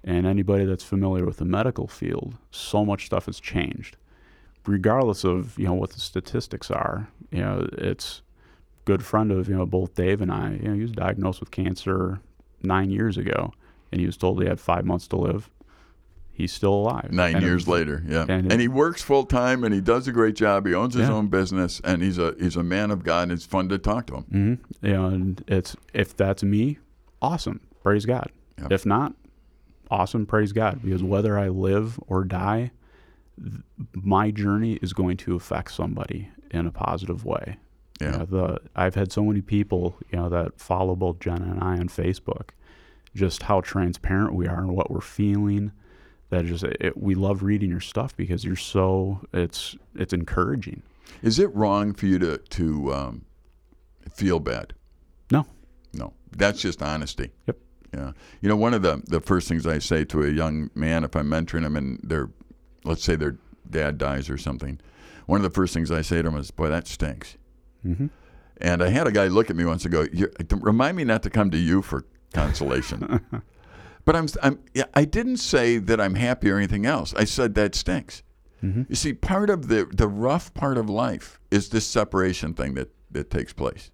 And 0.05 0.27
anybody 0.27 0.65
that's 0.65 0.85
familiar 0.85 1.25
with 1.25 1.39
the 1.39 1.45
medical 1.45 1.89
field, 1.89 2.37
so 2.51 2.85
much 2.85 3.07
stuff 3.07 3.27
has 3.27 3.41
changed. 3.41 3.97
Regardless 4.67 5.25
of 5.25 5.59
you 5.59 5.67
know 5.67 5.75
what 5.75 5.91
the 5.91 6.01
statistics 6.01 6.71
are, 6.71 7.09
you 7.31 7.41
know 7.41 7.69
it's 7.79 8.23
good 8.85 9.05
friend 9.05 9.31
of 9.33 9.49
you 9.49 9.57
know 9.57 9.67
both 9.67 9.95
Dave 9.95 10.21
and 10.21 10.31
I. 10.33 10.53
You 10.55 10.69
know 10.69 10.75
he 10.75 10.83
was 10.83 10.93
diagnosed 10.93 11.41
with 11.41 11.51
cancer 11.51 12.21
nine 12.63 12.91
years 12.91 13.17
ago, 13.17 13.53
and 13.93 14.01
he 14.01 14.07
was 14.07 14.17
told 14.17 14.41
he 14.43 14.49
had 14.49 14.61
five 14.61 14.85
months 14.85 15.07
to 15.09 15.17
live. 15.17 15.51
He's 16.33 16.53
still 16.53 16.75
alive. 16.75 17.13
Nine 17.13 17.37
And 17.37 17.45
years 17.45 17.63
it- 17.67 17.71
later, 17.71 18.03
yeah, 18.07 18.27
and 18.29 18.53
and, 18.53 18.61
he 18.61 18.69
works 18.69 19.03
full 19.03 19.25
time, 19.25 19.65
and 19.65 19.73
he 19.73 19.81
does 19.81 20.07
a 20.07 20.13
great 20.13 20.37
job. 20.37 20.67
He 20.67 20.75
owns 20.75 20.95
his 20.95 21.09
Yeah. 21.09 21.15
own 21.15 21.29
business, 21.29 21.81
and 21.85 22.03
he's 22.03 22.19
a 22.19 22.35
he's 22.39 22.57
a 22.57 22.63
man 22.63 22.91
of 22.91 23.05
God. 23.05 23.23
And 23.25 23.33
it's 23.33 23.47
fun 23.47 23.69
to 23.71 23.79
talk 23.79 24.07
to 24.09 24.17
him. 24.17 24.25
Mm-hmm. 24.83 24.87
And 24.87 25.45
it's 25.49 25.77
if 25.95 26.15
that's 26.17 26.43
me, 26.43 26.79
awesome, 27.23 27.61
praise 27.83 28.05
God. 28.05 28.31
Yeah. 28.59 28.69
If 28.71 28.85
not, 28.85 29.15
awesome, 29.91 30.27
praise 30.27 30.53
God. 30.53 30.83
Because 30.83 31.03
whether 31.03 31.39
I 31.39 31.49
live 31.49 31.99
or 32.07 32.25
die, 32.25 32.73
th- 33.43 33.63
my 33.95 34.31
journey 34.31 34.75
is 34.83 34.93
going 34.93 35.17
to 35.19 35.35
affect 35.37 35.73
somebody 35.73 36.29
in 36.51 36.67
a 36.67 36.71
positive 36.71 37.25
way. 37.25 37.57
You 38.01 38.07
Yeah, 38.09 38.17
know, 38.19 38.25
the 38.27 38.59
I've 38.75 38.95
had 38.95 39.11
so 39.13 39.25
many 39.25 39.41
people, 39.41 39.97
you 40.13 40.19
know, 40.19 40.29
that 40.29 40.61
follow 40.61 40.95
both 40.95 41.19
Jenna 41.21 41.51
and 41.51 41.61
I 41.63 41.79
on 41.79 41.89
Facebook, 41.89 42.51
just 43.15 43.45
how 43.45 43.61
transparent 43.63 44.35
we 44.35 44.47
are 44.47 44.59
and 44.61 44.75
what 44.77 44.91
we're 44.91 45.01
feeling. 45.01 45.73
That 46.31 46.45
just 46.47 46.65
it, 46.65 46.97
we 46.97 47.15
love 47.15 47.43
reading 47.43 47.71
your 47.71 47.81
stuff 47.81 48.17
because 48.17 48.45
you're 48.45 48.57
so 48.57 49.21
it's 49.33 49.77
it's 49.95 50.13
encouraging. 50.13 50.83
is 51.23 51.39
it 51.39 51.55
wrong 51.55 51.95
for 51.95 52.07
you 52.07 52.19
to 52.19 52.39
to 52.39 52.93
um, 52.93 53.25
feel 54.13 54.41
bad? 54.41 54.75
No, 55.31 55.47
No, 55.93 56.13
that's 56.37 56.61
just 56.61 56.83
honesty. 56.83 57.31
Yep. 57.47 57.59
Yeah. 57.95 58.13
You 58.41 58.49
know, 58.49 58.57
one 58.57 58.75
of 58.75 58.83
the 58.83 59.03
the 59.07 59.21
first 59.21 59.49
things 59.49 59.67
I 59.67 59.79
say 59.79 60.05
to 60.07 60.23
a 60.25 60.29
young 60.29 60.69
man 60.75 61.05
if 61.05 61.15
I'm 61.17 61.29
mentoring 61.31 61.65
him 61.65 61.77
and 61.77 62.01
their, 62.03 62.29
let's 62.87 63.05
say 63.05 63.17
their 63.17 63.37
dad 63.69 63.99
dies 63.99 64.31
or 64.31 64.39
something, 64.39 64.81
one 65.27 65.39
of 65.39 65.43
the 65.43 65.55
first 65.55 65.75
things 65.75 65.91
I 65.91 66.03
say 66.03 66.23
to 66.23 66.29
him 66.29 66.37
is, 66.37 66.51
"Boy, 66.51 66.69
that 66.69 66.87
stinks." 66.87 67.37
mm-hmm. 67.85 68.07
And 68.59 68.83
I 68.83 68.89
had 68.89 69.07
a 69.07 69.13
guy 69.13 69.27
look 69.27 69.51
at 69.51 69.57
me 69.57 69.65
once 69.65 69.85
and 69.85 69.93
go, 69.93 70.07
"Remind 70.61 70.97
me 70.97 71.05
not 71.05 71.23
to 71.25 71.31
come 71.31 71.51
to 71.51 71.59
you 71.59 71.83
for 71.83 72.07
consolation." 72.33 73.21
but 74.05 74.17
I'm, 74.17 74.29
I'm, 74.43 74.61
yeah, 74.73 74.85
I 74.95 75.05
didn't 75.05 75.39
say 75.39 75.79
that 75.79 76.01
I'm 76.01 76.15
happy 76.15 76.51
or 76.51 76.57
anything 76.57 76.87
else. 76.87 77.13
I 77.15 77.25
said 77.25 77.55
that 77.57 77.75
stinks. 77.75 78.23
Mm-hmm. 78.63 78.83
You 78.89 78.95
see, 78.95 79.13
part 79.13 79.51
of 79.51 79.69
the 79.69 79.85
the 79.93 80.09
rough 80.09 80.55
part 80.55 80.79
of 80.79 80.89
life 80.89 81.39
is 81.51 81.69
this 81.69 81.87
separation 81.87 82.55
thing 82.55 82.75
that 82.75 82.91
that 83.11 83.31
takes 83.31 83.53
place. 83.53 83.91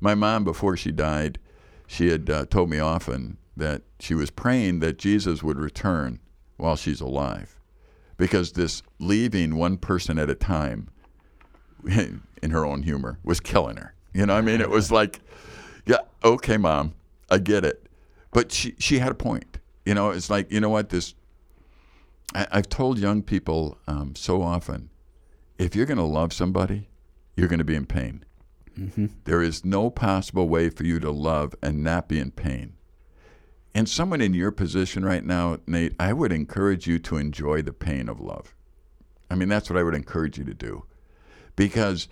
My 0.00 0.14
mom, 0.14 0.44
before 0.44 0.76
she 0.76 0.92
died, 0.92 1.38
she 1.86 2.08
had 2.08 2.30
uh, 2.30 2.46
told 2.46 2.70
me 2.70 2.78
often 2.78 3.38
that 3.56 3.82
she 3.98 4.14
was 4.14 4.30
praying 4.30 4.80
that 4.80 4.98
Jesus 4.98 5.42
would 5.42 5.58
return 5.58 6.20
while 6.56 6.76
she's 6.76 7.00
alive, 7.00 7.57
because 8.18 8.52
this 8.52 8.82
leaving 8.98 9.56
one 9.56 9.78
person 9.78 10.18
at 10.18 10.28
a 10.28 10.34
time, 10.34 10.88
in 11.88 12.50
her 12.50 12.66
own 12.66 12.82
humor, 12.82 13.18
was 13.24 13.40
killing 13.40 13.78
her. 13.78 13.94
You 14.12 14.26
know, 14.26 14.34
what 14.34 14.40
I 14.40 14.42
mean, 14.42 14.60
it 14.60 14.68
was 14.68 14.92
like, 15.00 15.20
yeah, 15.86 16.00
okay, 16.22 16.58
mom, 16.58 16.92
I 17.30 17.38
get 17.38 17.64
it, 17.64 17.86
but 18.32 18.52
she 18.52 18.74
she 18.78 18.98
had 18.98 19.12
a 19.12 19.14
point. 19.14 19.58
You 19.86 19.94
know, 19.94 20.10
it's 20.10 20.28
like 20.28 20.52
you 20.52 20.60
know 20.60 20.68
what 20.68 20.90
this. 20.90 21.14
I, 22.34 22.46
I've 22.50 22.68
told 22.68 22.98
young 22.98 23.22
people 23.22 23.78
um, 23.86 24.14
so 24.14 24.42
often, 24.42 24.90
if 25.56 25.74
you're 25.74 25.86
going 25.86 25.96
to 25.96 26.04
love 26.04 26.34
somebody, 26.34 26.88
you're 27.36 27.48
going 27.48 27.58
to 27.58 27.64
be 27.64 27.74
in 27.74 27.86
pain. 27.86 28.24
There 29.24 29.42
is 29.42 29.64
no 29.64 29.90
possible 29.90 30.48
way 30.48 30.70
for 30.70 30.84
you 30.84 31.00
to 31.00 31.10
love 31.10 31.54
and 31.62 31.82
not 31.82 32.08
be 32.08 32.20
in 32.20 32.30
pain. 32.30 32.74
And 33.74 33.88
someone 33.88 34.20
in 34.20 34.34
your 34.34 34.50
position 34.50 35.04
right 35.04 35.24
now, 35.24 35.58
Nate, 35.66 35.94
I 36.00 36.12
would 36.12 36.32
encourage 36.32 36.86
you 36.86 36.98
to 37.00 37.16
enjoy 37.16 37.62
the 37.62 37.72
pain 37.72 38.08
of 38.08 38.20
love. 38.20 38.54
I 39.30 39.34
mean, 39.34 39.48
that's 39.48 39.68
what 39.68 39.78
I 39.78 39.82
would 39.82 39.94
encourage 39.94 40.38
you 40.38 40.44
to 40.44 40.54
do. 40.54 40.84
Because 41.54 42.08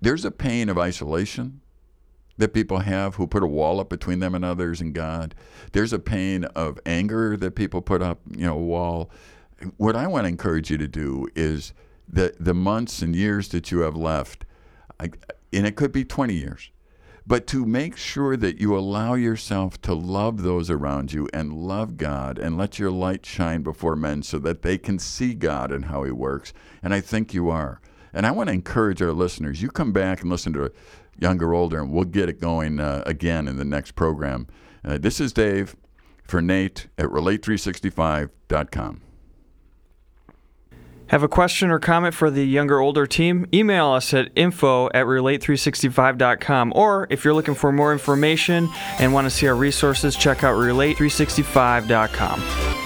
there's 0.00 0.24
a 0.24 0.30
pain 0.30 0.68
of 0.68 0.78
isolation 0.78 1.60
that 2.38 2.52
people 2.52 2.80
have 2.80 3.14
who 3.14 3.26
put 3.26 3.42
a 3.42 3.46
wall 3.46 3.80
up 3.80 3.88
between 3.88 4.20
them 4.20 4.34
and 4.34 4.44
others 4.44 4.80
and 4.80 4.94
God. 4.94 5.34
There's 5.72 5.92
a 5.92 5.98
pain 5.98 6.44
of 6.44 6.78
anger 6.84 7.36
that 7.36 7.52
people 7.52 7.80
put 7.80 8.02
up, 8.02 8.20
you 8.30 8.46
know, 8.46 8.54
a 8.54 8.62
wall. 8.62 9.10
What 9.78 9.96
I 9.96 10.06
want 10.06 10.24
to 10.24 10.28
encourage 10.28 10.70
you 10.70 10.78
to 10.78 10.88
do 10.88 11.28
is 11.34 11.72
the 12.08 12.34
the 12.38 12.54
months 12.54 13.02
and 13.02 13.16
years 13.16 13.48
that 13.48 13.70
you 13.70 13.80
have 13.80 13.96
left, 13.96 14.44
I, 15.00 15.10
and 15.52 15.66
it 15.66 15.76
could 15.76 15.92
be 15.92 16.04
20 16.04 16.34
years, 16.34 16.70
but 17.26 17.46
to 17.48 17.66
make 17.66 17.96
sure 17.96 18.36
that 18.36 18.60
you 18.60 18.76
allow 18.76 19.14
yourself 19.14 19.80
to 19.82 19.94
love 19.94 20.42
those 20.42 20.70
around 20.70 21.12
you 21.12 21.28
and 21.34 21.52
love 21.52 21.96
God 21.96 22.38
and 22.38 22.56
let 22.56 22.78
your 22.78 22.90
light 22.90 23.26
shine 23.26 23.62
before 23.62 23.96
men 23.96 24.22
so 24.22 24.38
that 24.38 24.62
they 24.62 24.78
can 24.78 24.98
see 24.98 25.34
God 25.34 25.72
and 25.72 25.86
how 25.86 26.04
He 26.04 26.12
works. 26.12 26.52
And 26.82 26.94
I 26.94 27.00
think 27.00 27.34
you 27.34 27.50
are. 27.50 27.80
And 28.12 28.26
I 28.26 28.30
want 28.30 28.48
to 28.48 28.54
encourage 28.54 29.02
our 29.02 29.12
listeners. 29.12 29.60
You 29.60 29.70
come 29.70 29.92
back 29.92 30.22
and 30.22 30.30
listen 30.30 30.52
to 30.54 30.72
Younger 31.18 31.52
Older, 31.52 31.80
and 31.80 31.92
we'll 31.92 32.04
get 32.04 32.28
it 32.28 32.40
going 32.40 32.78
uh, 32.78 33.02
again 33.04 33.48
in 33.48 33.56
the 33.56 33.64
next 33.64 33.92
program. 33.92 34.46
Uh, 34.84 34.98
this 34.98 35.20
is 35.20 35.32
Dave 35.32 35.76
for 36.24 36.40
Nate 36.40 36.86
at 36.96 37.06
Relate365.com. 37.06 39.05
Have 41.08 41.22
a 41.22 41.28
question 41.28 41.70
or 41.70 41.78
comment 41.78 42.14
for 42.14 42.30
the 42.30 42.44
younger 42.44 42.80
older 42.80 43.06
team? 43.06 43.46
Email 43.54 43.88
us 43.88 44.12
at 44.12 44.30
info 44.34 44.88
at 44.88 45.06
relate365.com. 45.06 46.72
Or 46.74 47.06
if 47.10 47.24
you're 47.24 47.34
looking 47.34 47.54
for 47.54 47.70
more 47.70 47.92
information 47.92 48.68
and 48.98 49.12
want 49.12 49.26
to 49.26 49.30
see 49.30 49.46
our 49.46 49.54
resources, 49.54 50.16
check 50.16 50.42
out 50.42 50.56
relate365.com. 50.56 52.85